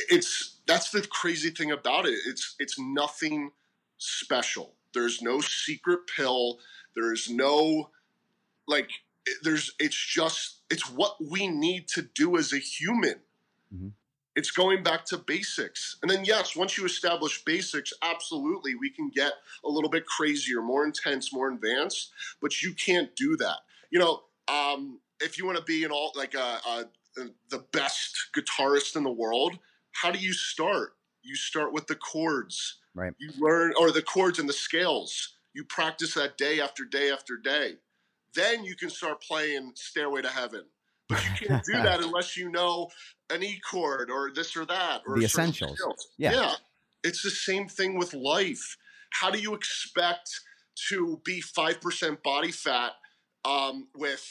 [0.10, 2.18] it's that's the crazy thing about it.
[2.28, 3.52] It's it's nothing
[3.98, 4.76] special.
[4.94, 6.60] There's no secret pill.
[6.96, 7.90] There's no
[8.68, 8.90] like
[9.44, 13.22] there's it's just it's what we need to do as a human.
[13.74, 13.94] Mhm.
[14.36, 15.98] it's going back to basics.
[16.02, 20.62] And then yes once you establish basics absolutely we can get a little bit crazier
[20.62, 22.12] more intense more advanced
[22.42, 23.60] but you can't do that.
[23.92, 26.86] You know um, if you want to be an all like a, a,
[27.50, 29.60] the best guitarist in the world
[29.94, 30.96] how do you start?
[31.22, 32.80] You start with the chords.
[32.96, 33.14] Right.
[33.20, 35.36] you learn or the chords and the scales.
[35.54, 37.78] You practice that day after day after day
[38.36, 40.64] then you can start playing Stairway to Heaven.
[41.10, 42.90] But you can't do that unless you know
[43.30, 45.78] an E chord or this or that or The essentials.
[45.78, 45.96] scale.
[46.18, 46.54] Yeah.
[47.04, 48.78] It's the same thing with life.
[49.12, 50.30] How do you expect
[50.90, 52.94] to be 5% body fat
[53.46, 54.26] um, with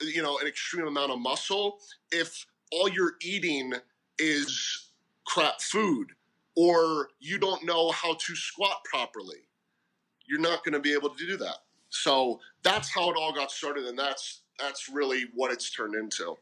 [0.00, 1.78] you know an extreme amount of muscle
[2.12, 3.72] if all you're eating
[4.18, 4.90] is
[5.26, 6.08] crap food
[6.56, 9.48] or you don't know how to squat properly?
[10.28, 11.56] You're not going to be able to do that.
[11.90, 16.36] So that's how it all got started, and that's that's really what it's turned into.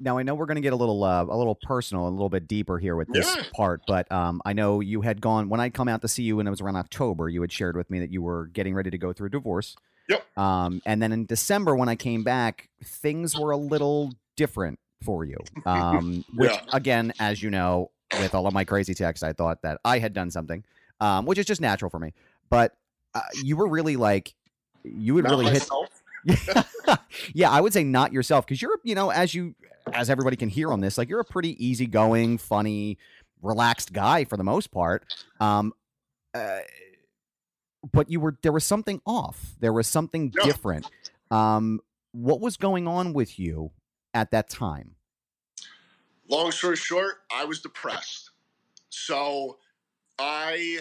[0.00, 2.28] Now I know we're going to get a little uh, a little personal, a little
[2.28, 3.44] bit deeper here with this Yeah.
[3.52, 6.38] part, but um, I know you had gone when I'd come out to see you,
[6.40, 7.28] and it was around October.
[7.28, 9.76] You had shared with me that you were getting ready to go through a divorce.
[10.08, 10.36] Yep.
[10.36, 15.24] Um, and then in December when I came back, things were a little different for
[15.24, 15.36] you.
[15.64, 16.60] Um, which Yeah.
[16.72, 20.12] again, as you know, with all of my crazy texts, I thought that I had
[20.12, 20.64] done something,
[21.00, 22.12] um, which is just natural for me.
[22.50, 22.76] But
[23.14, 24.34] uh, you were really like,
[24.84, 25.68] you would Not really hit
[27.34, 29.54] yeah, I would say not yourself because you're, you know, as you,
[29.92, 32.98] as everybody can hear on this, like you're a pretty easygoing, funny,
[33.42, 35.04] relaxed guy for the most part.
[35.40, 35.72] Um,
[36.34, 36.60] uh,
[37.92, 39.54] but you were there was something off.
[39.60, 40.44] There was something Yeah.
[40.44, 40.86] different.
[41.30, 41.80] Um,
[42.12, 43.72] what was going on with you
[44.14, 44.96] at that time?
[46.28, 48.30] long story short, I was depressed.
[48.88, 49.58] So
[50.18, 50.80] I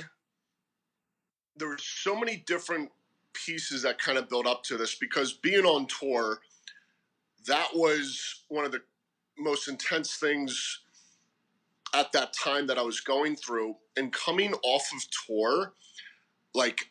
[1.57, 2.91] there were so many different
[3.33, 6.39] pieces that kind of built up to this because being on tour,
[7.47, 8.81] that was one of the
[9.37, 10.79] most intense things
[11.93, 13.75] at that time that I was going through.
[13.97, 15.73] And coming off of tour,
[16.53, 16.89] like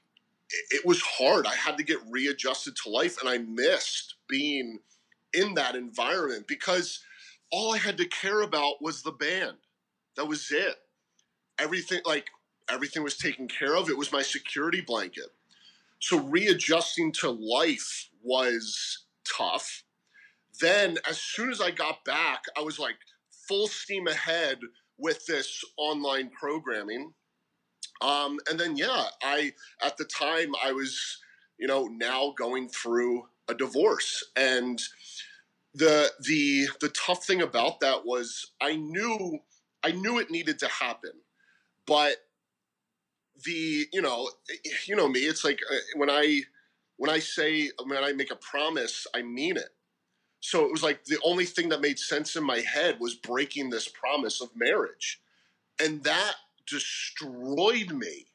[0.71, 1.47] it, was hard.
[1.47, 4.79] I had to get readjusted to life and I missed being
[5.35, 7.01] in that environment because
[7.51, 9.57] all I had to care about was the band.
[10.17, 10.77] That was it.
[11.59, 12.29] Everything like
[12.71, 13.89] everything was taken care of.
[13.89, 15.31] It was my security blanket.
[16.03, 19.85] So readjusting to life was tough.
[20.61, 22.97] Then as soon as I got back, I was like
[23.49, 24.59] full steam ahead
[24.99, 27.15] with this online programming.
[28.01, 31.19] Um, and then yeah, I at the time I was,
[31.57, 34.83] you know, now going through a divorce and
[35.73, 39.39] the the the tough thing about that was I knew
[39.85, 41.13] I knew it needed to happen,
[41.87, 42.17] but
[43.45, 44.29] the you know
[44.87, 46.43] you know me it's like uh, when I
[46.97, 49.71] when I say when I make a promise I mean it.
[50.41, 53.71] So it was like the only thing that made sense in my head was breaking
[53.71, 55.21] this promise of marriage,
[55.81, 56.35] and that
[56.67, 58.27] destroyed me.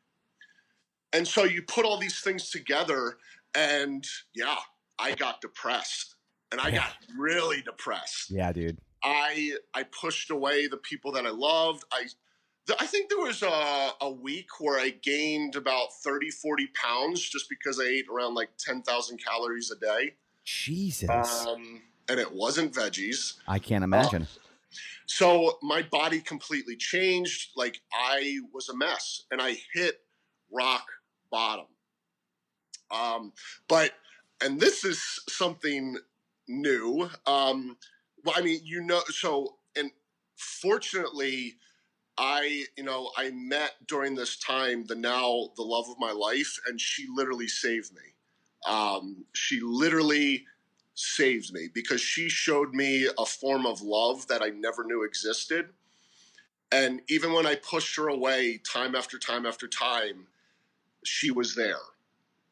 [1.11, 3.17] And so you put all these things together,
[3.53, 4.55] and yeah,
[4.97, 6.15] I got depressed
[6.51, 8.29] and I got really depressed.
[8.29, 8.77] Yeah, dude.
[9.03, 11.83] I I pushed away the people that I loved.
[11.91, 12.05] I
[12.79, 17.49] I think there was a, a week where I gained about 30, 40 pounds just
[17.49, 20.15] because I ate around like 10,000 calories a day.
[20.43, 21.09] Jesus,
[21.47, 23.35] Um, and it wasn't veggies.
[23.47, 24.27] I can't imagine.
[25.05, 27.51] So my body completely changed.
[27.55, 30.01] Like I was a mess and I hit
[30.51, 30.85] rock
[31.31, 31.65] bottom.
[32.91, 33.33] Um,
[33.67, 33.91] but,
[34.43, 35.97] and this is something
[36.47, 37.09] new.
[37.25, 37.77] Um,
[38.23, 39.91] well, I mean, you know, so, and
[40.35, 41.55] fortunately,
[42.17, 46.59] I, you know, I met during this time the now the love of my life,
[46.67, 48.01] and she literally saved me.
[48.65, 50.45] Um, she literally
[50.95, 55.69] saved me because she showed me a form of love that I never knew existed.
[56.71, 60.27] And even when I pushed her away time after time after time,
[61.05, 61.75] she was there.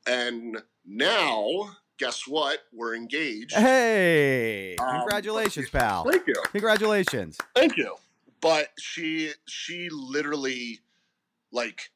[0.08, 2.60] And now, guess what?
[2.72, 3.54] We're engaged.
[3.56, 6.04] Hey, Um, congratulations, pal.
[6.04, 6.36] Thank you.
[6.52, 7.38] Congratulations.
[7.56, 7.96] Thank you.
[8.46, 10.82] But she she literally
[11.52, 11.90] like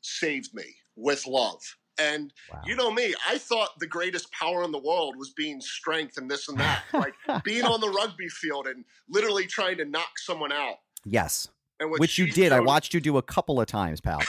[0.00, 0.64] saved me
[0.96, 1.60] with love.
[1.98, 2.62] And Wow.
[2.64, 6.28] you know me, I thought the greatest power in the world was being strength and
[6.28, 6.82] this and that.
[6.92, 10.78] like being on the rugby field and literally trying to knock someone out.
[11.04, 11.46] Yes,
[11.78, 12.50] And what which you did.
[12.50, 14.20] I watched you do a couple of times, pal.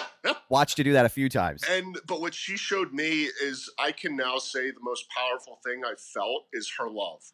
[0.48, 1.64] watched you do that a few times.
[1.68, 5.82] And but what she showed me is I can now say the most powerful thing
[5.84, 7.24] I felt is her love.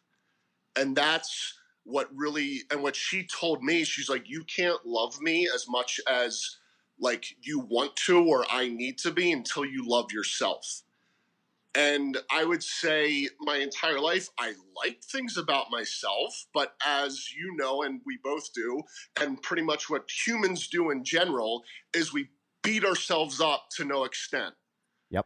[0.75, 1.53] And that's
[1.83, 5.99] what really and what she told me, she's like, You can't love me as much
[6.09, 6.57] as
[6.99, 10.83] like you want to or I need to be until you love yourself.
[11.75, 17.55] And I would say my entire life, I liked things about myself, but as you
[17.55, 18.83] know, and we both do,
[19.19, 21.63] and pretty much what humans do in general,
[21.95, 22.29] is we
[22.61, 24.53] beat ourselves up to no extent.
[25.09, 25.25] Yep.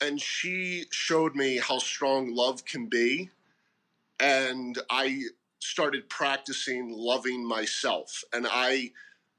[0.00, 3.28] And she showed me how strong love can be.
[4.18, 5.24] And I
[5.64, 8.22] started practicing loving myself.
[8.34, 8.90] And I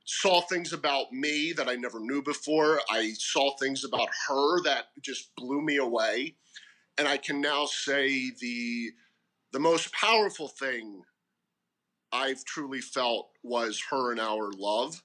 [0.06, 2.82] saw things about me that I never knew before.
[2.90, 6.36] I saw things about her that just blew me away.
[6.98, 8.92] And I can now say the
[9.52, 11.04] the most powerful thing
[12.12, 15.04] I've truly felt was her and our love.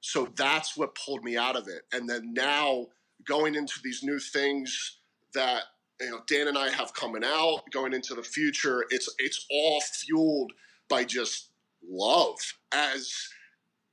[0.00, 1.82] So that's what pulled me out of it.
[1.92, 2.86] And then now
[3.24, 4.98] going into these new things
[5.34, 5.64] that
[6.00, 9.80] you know Dan and I have coming out, going into the future, it's it's all
[9.80, 10.52] fueled
[10.88, 11.50] by just
[11.88, 12.36] love.
[12.72, 13.12] As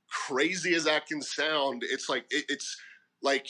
[0.08, 2.76] crazy as that can sound, it's like it, it's
[3.22, 3.46] like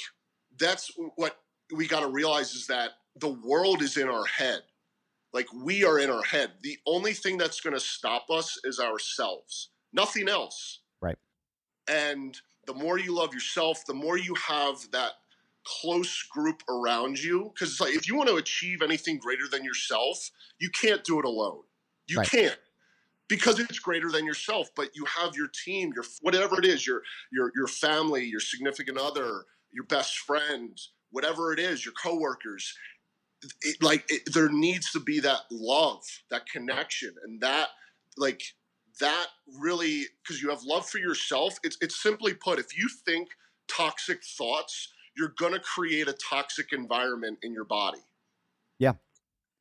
[0.59, 1.37] that's what
[1.75, 4.63] we got to realize is that the world is in our head.
[5.33, 6.53] Like we are in our head.
[6.63, 9.71] The only thing that's going to stop us is ourselves.
[9.93, 10.81] Nothing else.
[11.01, 11.17] Right.
[11.89, 15.13] And the more you love yourself, the more you have that
[15.67, 17.53] close group around you.
[17.55, 21.19] Because it's like if you want to achieve anything greater than yourself, you can't do
[21.19, 21.63] it alone.
[22.09, 22.29] You Right.
[22.31, 22.59] can't
[23.29, 24.71] because it's greater than yourself.
[24.77, 27.03] But you have your team, your whatever it is, your
[27.33, 30.79] your your family, your significant other, your best friend,
[31.11, 32.75] whatever it is, your coworkers.
[33.63, 37.69] it, like it, there needs to be that love, that connection, and that
[38.17, 38.43] like
[39.01, 39.29] that
[39.61, 41.55] really because you have love for yourself.
[41.65, 43.31] It's it's simply put, if you think
[43.69, 48.01] toxic thoughts, you're gonna create a toxic environment in your body.
[48.79, 48.95] Yeah.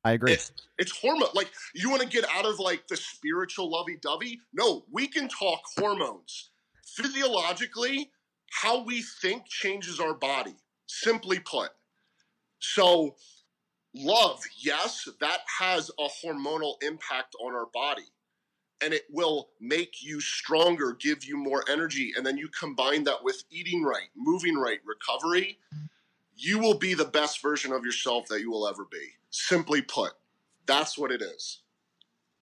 [0.04, 0.34] I agree.
[0.34, 1.30] It's, it's hormone.
[1.36, 4.40] Like you want to get out of like the spiritual lovey-dovey.
[4.52, 6.50] No, we can talk hormones.
[6.84, 8.10] Physiologically,
[8.52, 10.56] how we think changes our body.
[10.88, 11.70] Simply put.
[12.60, 13.16] So,
[13.96, 18.10] love, yes, that has a hormonal impact on our body.
[18.84, 22.14] And it will make you stronger, give you more energy.
[22.16, 25.60] And then you combine that with eating right, moving right, recovery.
[26.36, 29.10] You will be the best version of yourself that you will ever be.
[29.30, 30.14] Simply put,
[30.66, 31.60] that's what it is.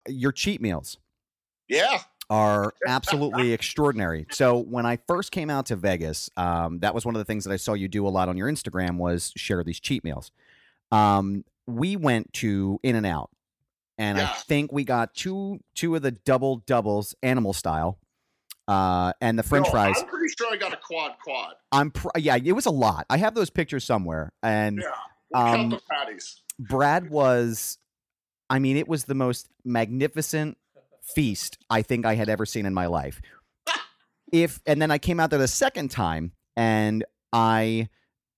[0.06, 0.98] Your cheat meals
[1.68, 2.00] Yeah.
[2.28, 4.26] are absolutely extraordinary.
[4.30, 7.44] So when I first came out to Vegas, um, that was one of the things
[7.44, 10.30] that I saw you do a lot on your Instagram was share these cheat meals.
[10.92, 13.30] Um, we went to In and Out,
[13.98, 17.98] and I think we got two two of the double doubles, animal style,
[18.68, 19.96] uh, and the French No, fries.
[19.98, 21.54] I'm pretty sure I got a quad quad.
[21.72, 23.06] I'm pr- yeah, it was a lot.
[23.10, 24.90] I have those pictures somewhere, and Yeah.
[25.32, 26.40] We'll Um, the patties.
[26.58, 27.78] Brad was,
[28.48, 30.56] I mean, it was the most magnificent
[31.02, 33.20] feast I think I had ever seen in my life.
[34.32, 37.88] If and then I came out there the second time and I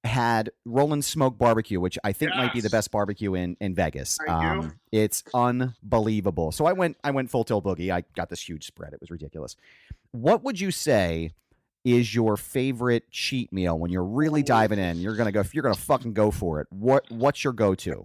[0.04, 4.18] had Rollin Smoke Barbecue, which I think might be the best barbecue in in Vegas.
[4.28, 6.52] Um, it's unbelievable.
[6.52, 7.90] So I went I went full tilt boogie.
[7.90, 8.92] I got this huge spread.
[8.92, 9.56] It was ridiculous.
[10.12, 11.32] What would you say?
[11.84, 14.98] Is your favorite cheat meal when you're really diving in?
[14.98, 15.42] You're gonna go.
[15.52, 16.66] You're gonna fucking go for it.
[16.70, 18.04] What What's your go to?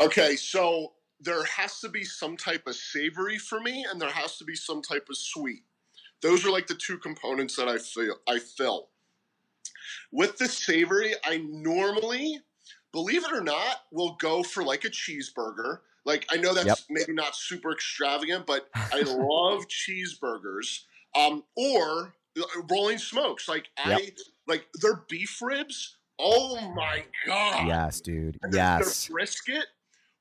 [0.00, 4.36] Okay, so there has to be some type of savory for me, and there has
[4.38, 5.62] to be some type of sweet.
[6.20, 8.90] Those are like the two components that I feel I fill.
[10.12, 12.38] With the savory, I normally,
[12.92, 15.80] believe it or not, will go for like a cheeseburger.
[16.04, 16.78] Like I know that's Yep.
[16.90, 20.80] maybe not super extravagant, but I love cheeseburgers.
[21.16, 23.48] Um, or uh, Rollin Smokes.
[23.48, 24.10] Like I
[24.46, 25.96] like their beef ribs.
[26.18, 27.66] Oh my god!
[27.66, 28.38] Yes, dude.
[28.42, 29.06] And Yes.
[29.06, 29.66] Their brisket.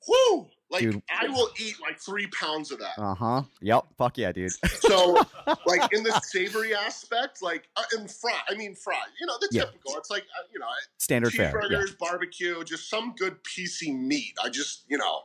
[0.08, 0.48] Whoo!
[0.74, 1.02] Like Dude.
[1.22, 2.98] I will eat like three pounds of that.
[2.98, 3.44] Uh huh.
[3.62, 3.86] Yep.
[3.98, 4.52] Fuck yeah, dude.
[4.80, 5.14] So,
[5.68, 8.40] like in the savory aspect, like uh, and fry.
[8.50, 9.00] I mean, fry.
[9.22, 9.66] You know the Yeah.
[9.66, 9.96] typical.
[9.98, 10.66] It's like uh, you know
[10.98, 11.54] Standard fare.
[11.70, 11.84] Yeah.
[12.00, 14.34] barbecue, just some good PC meat.
[14.44, 15.22] I just you know,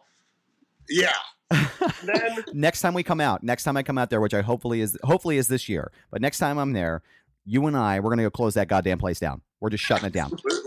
[0.91, 1.13] yeah.
[2.05, 4.83] then next time we come out, next time I come out there, which I hopefully
[4.83, 7.03] is hopefully is this year, but next time I'm there,
[7.47, 9.41] you and I, we're gonna go close that goddamn place down.
[9.61, 10.31] We're just shutting it down.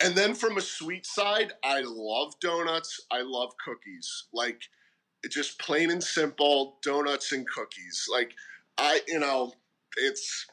[0.00, 3.00] And then from a sweet side, I love donuts.
[3.10, 4.24] I love cookies.
[4.32, 4.60] Like
[5.30, 8.06] just plain and simple donuts and cookies.
[8.10, 8.32] Like
[8.76, 9.52] I, you know,
[9.96, 10.46] it's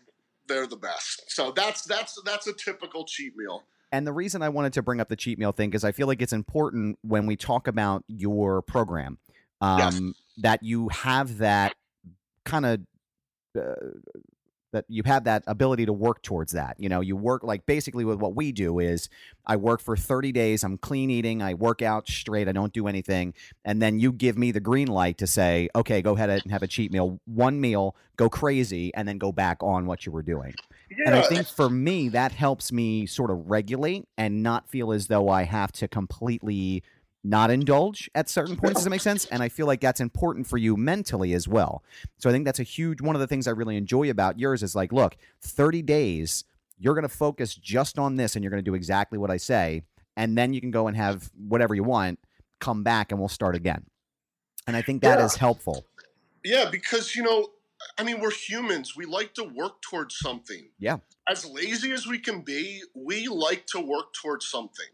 [0.48, 1.24] they're the best.
[1.28, 3.64] So that's that's that's a typical cheat meal.
[3.92, 6.08] And the reason I wanted to bring up the cheat meal thing is I feel
[6.08, 9.18] like it's important when we talk about your program
[9.60, 10.02] um, Yes.
[10.38, 11.76] that you have that
[12.46, 12.82] kind of.
[13.58, 13.74] Uh,
[14.72, 16.76] that you have that ability to work towards that.
[16.80, 19.10] You know, you work like basically with what we do is
[19.46, 22.88] I work for 30 days, I'm clean eating, I work out straight, I don't do
[22.88, 23.34] anything,
[23.66, 26.64] and then you give me the green light to say, "Okay, go ahead and have
[26.64, 30.24] a cheat meal, one meal, go crazy and then go back on what you were
[30.24, 30.54] doing."
[31.06, 35.08] And I think for me, that helps me sort of regulate and not feel as
[35.08, 36.84] though I have to completely
[37.24, 38.76] not indulge at certain points.
[38.76, 39.26] Does that make sense?
[39.26, 41.84] And I feel like that's important for you mentally as well.
[42.18, 44.64] So I think that's a huge one of the things I really enjoy about yours
[44.64, 46.44] is like, look, 30 days,
[46.80, 49.38] you're going to focus just on this and you're going to do exactly what I
[49.38, 49.84] say.
[50.18, 52.20] And then you can go and have whatever you want,
[52.60, 53.86] come back and we'll start again.
[54.68, 55.40] And I think that is Yeah.
[55.40, 55.86] helpful.
[56.44, 57.50] Yeah, because you know,
[57.98, 58.96] I mean, we're humans.
[58.96, 60.70] We like to work towards something.
[60.80, 60.98] Yeah.
[61.28, 64.88] As lazy as we can be, we like to work towards something.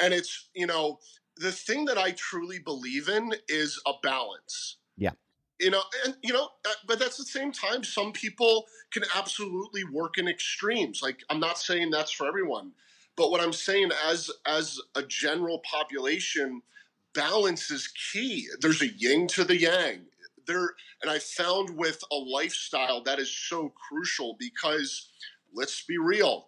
[0.00, 1.00] And it's, you know,
[1.38, 4.76] the thing that I truly believe in is a balance.
[4.96, 5.12] Yeah.
[5.60, 9.84] You know, and you know, uh, but that's the same time some people can absolutely
[9.84, 11.00] work in extremes.
[11.02, 12.72] Like I'm not saying that's for everyone,
[13.16, 16.62] but what I'm saying as as a general population,
[17.12, 18.46] balance is key.
[18.60, 20.06] There's a yin to the yang.
[20.46, 25.10] There and I found with a lifestyle that is so crucial because
[25.52, 26.46] let's be real.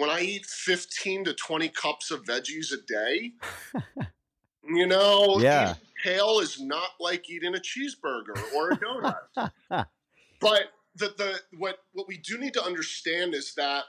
[0.00, 3.32] When I eat 15 to 20 cups of veggies a day,
[4.64, 5.74] you know, Yeah.
[6.02, 9.20] kale is not like eating a cheeseburger or a donut.
[10.40, 13.84] but the, the what what we do need to understand is that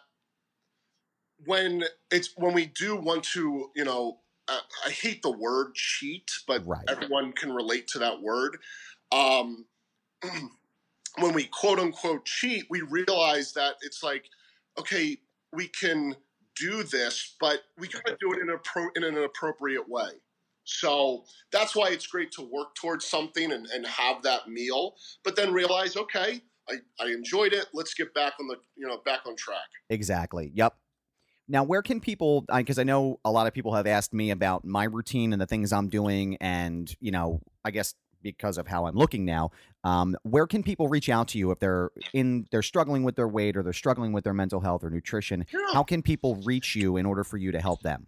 [1.45, 6.29] when it's when we do want to, you know, uh, I hate the word cheat,
[6.45, 6.85] but Right.
[6.89, 8.57] everyone can relate to that word.
[9.13, 9.65] Um,
[11.19, 14.25] when we quote unquote cheat, we realize that it's like,
[14.77, 15.17] okay,
[15.53, 16.15] we can
[16.59, 20.09] do this, but we got to do it in, a pro, in an appropriate way.
[20.63, 24.93] So that's why it's great to work towards something and, and have that meal,
[25.23, 27.65] but then realize, okay, I, I enjoyed it.
[27.73, 29.57] Let's get back on the you know back on track.
[29.89, 30.51] Exactly.
[30.53, 30.75] Yep.
[31.47, 32.45] Now, where can people?
[32.55, 35.47] Because I know a lot of people have asked me about my routine and the
[35.47, 39.51] things I'm doing, and you know, I guess because of how I'm looking now,
[39.83, 43.27] um, where can people reach out to you if they're in they're struggling with their
[43.27, 45.45] weight or they're struggling with their mental health or nutrition?
[45.51, 45.59] Yeah.
[45.73, 48.07] How can people reach you in order for you to help them?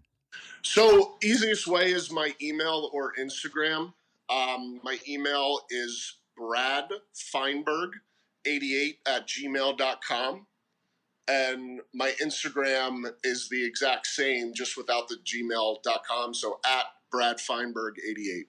[0.61, 3.93] So easiest way is my email or Instagram.
[4.29, 7.91] Um, my email is Brad Feinberg
[8.45, 10.47] 88 at gmail.com.
[11.27, 16.33] And my Instagram is the exact same, just without the gmail.com.
[16.33, 18.47] So at Brad Feinberg 88.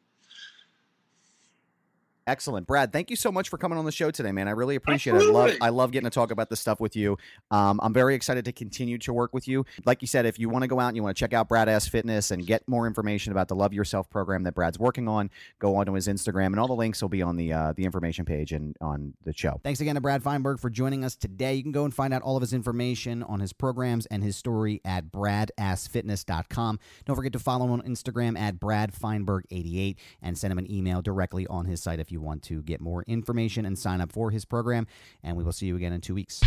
[2.27, 2.91] Excellent, Brad.
[2.91, 4.49] Thank you so much for coming on the show today, man.
[4.49, 5.23] I really appreciate it.
[5.23, 7.19] I love I love getting to talk about this stuff with you.
[7.51, 9.67] Um, I'm very excited to continue to work with you.
[9.85, 11.49] Like you said, if you want to go out and you want to check out
[11.49, 15.07] Brad Ass Fitness and get more information about the Love Yourself program that Brad's working
[15.07, 17.85] on, go onto his Instagram, and all the links will be on the uh, the
[17.85, 19.61] information page and on the show.
[19.63, 21.55] Thanks again to Brad Feinberg for joining us today.
[21.55, 24.35] You can go and find out all of his information on his programs and his
[24.37, 26.79] story at bradassfitness.com.
[27.05, 31.03] Don't forget to follow him on Instagram at Brad Feinberg88 and send him an email
[31.03, 34.31] directly on his site if you want to get more information and sign up for
[34.31, 34.87] his program.
[35.23, 36.41] And we will see you again in two weeks.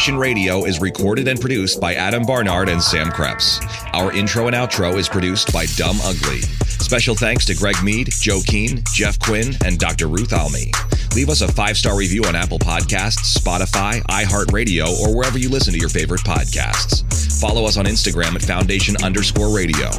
[0.00, 3.60] Foundation Radio is recorded and produced by Adam Barnard and Sam Krepps.
[3.92, 6.40] Our intro and outro is produced by Dumb Ugly.
[6.40, 10.06] Special thanks to Greg Mead, Joe Keen, Jeff Quinn, and Dr.
[10.06, 10.72] Ruth Almy.
[11.14, 15.74] Leave us a five star review on Apple Podcasts, Spotify, iHeartRadio, or wherever you listen
[15.74, 17.04] to your favorite podcasts.
[17.38, 19.90] Follow us on Instagram at Foundation underscore radio.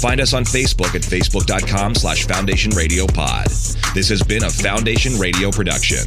[0.00, 3.48] Find us on Facebook at facebook.com slash Foundation Radio Pod.
[3.92, 6.06] This has been a Foundation Radio production.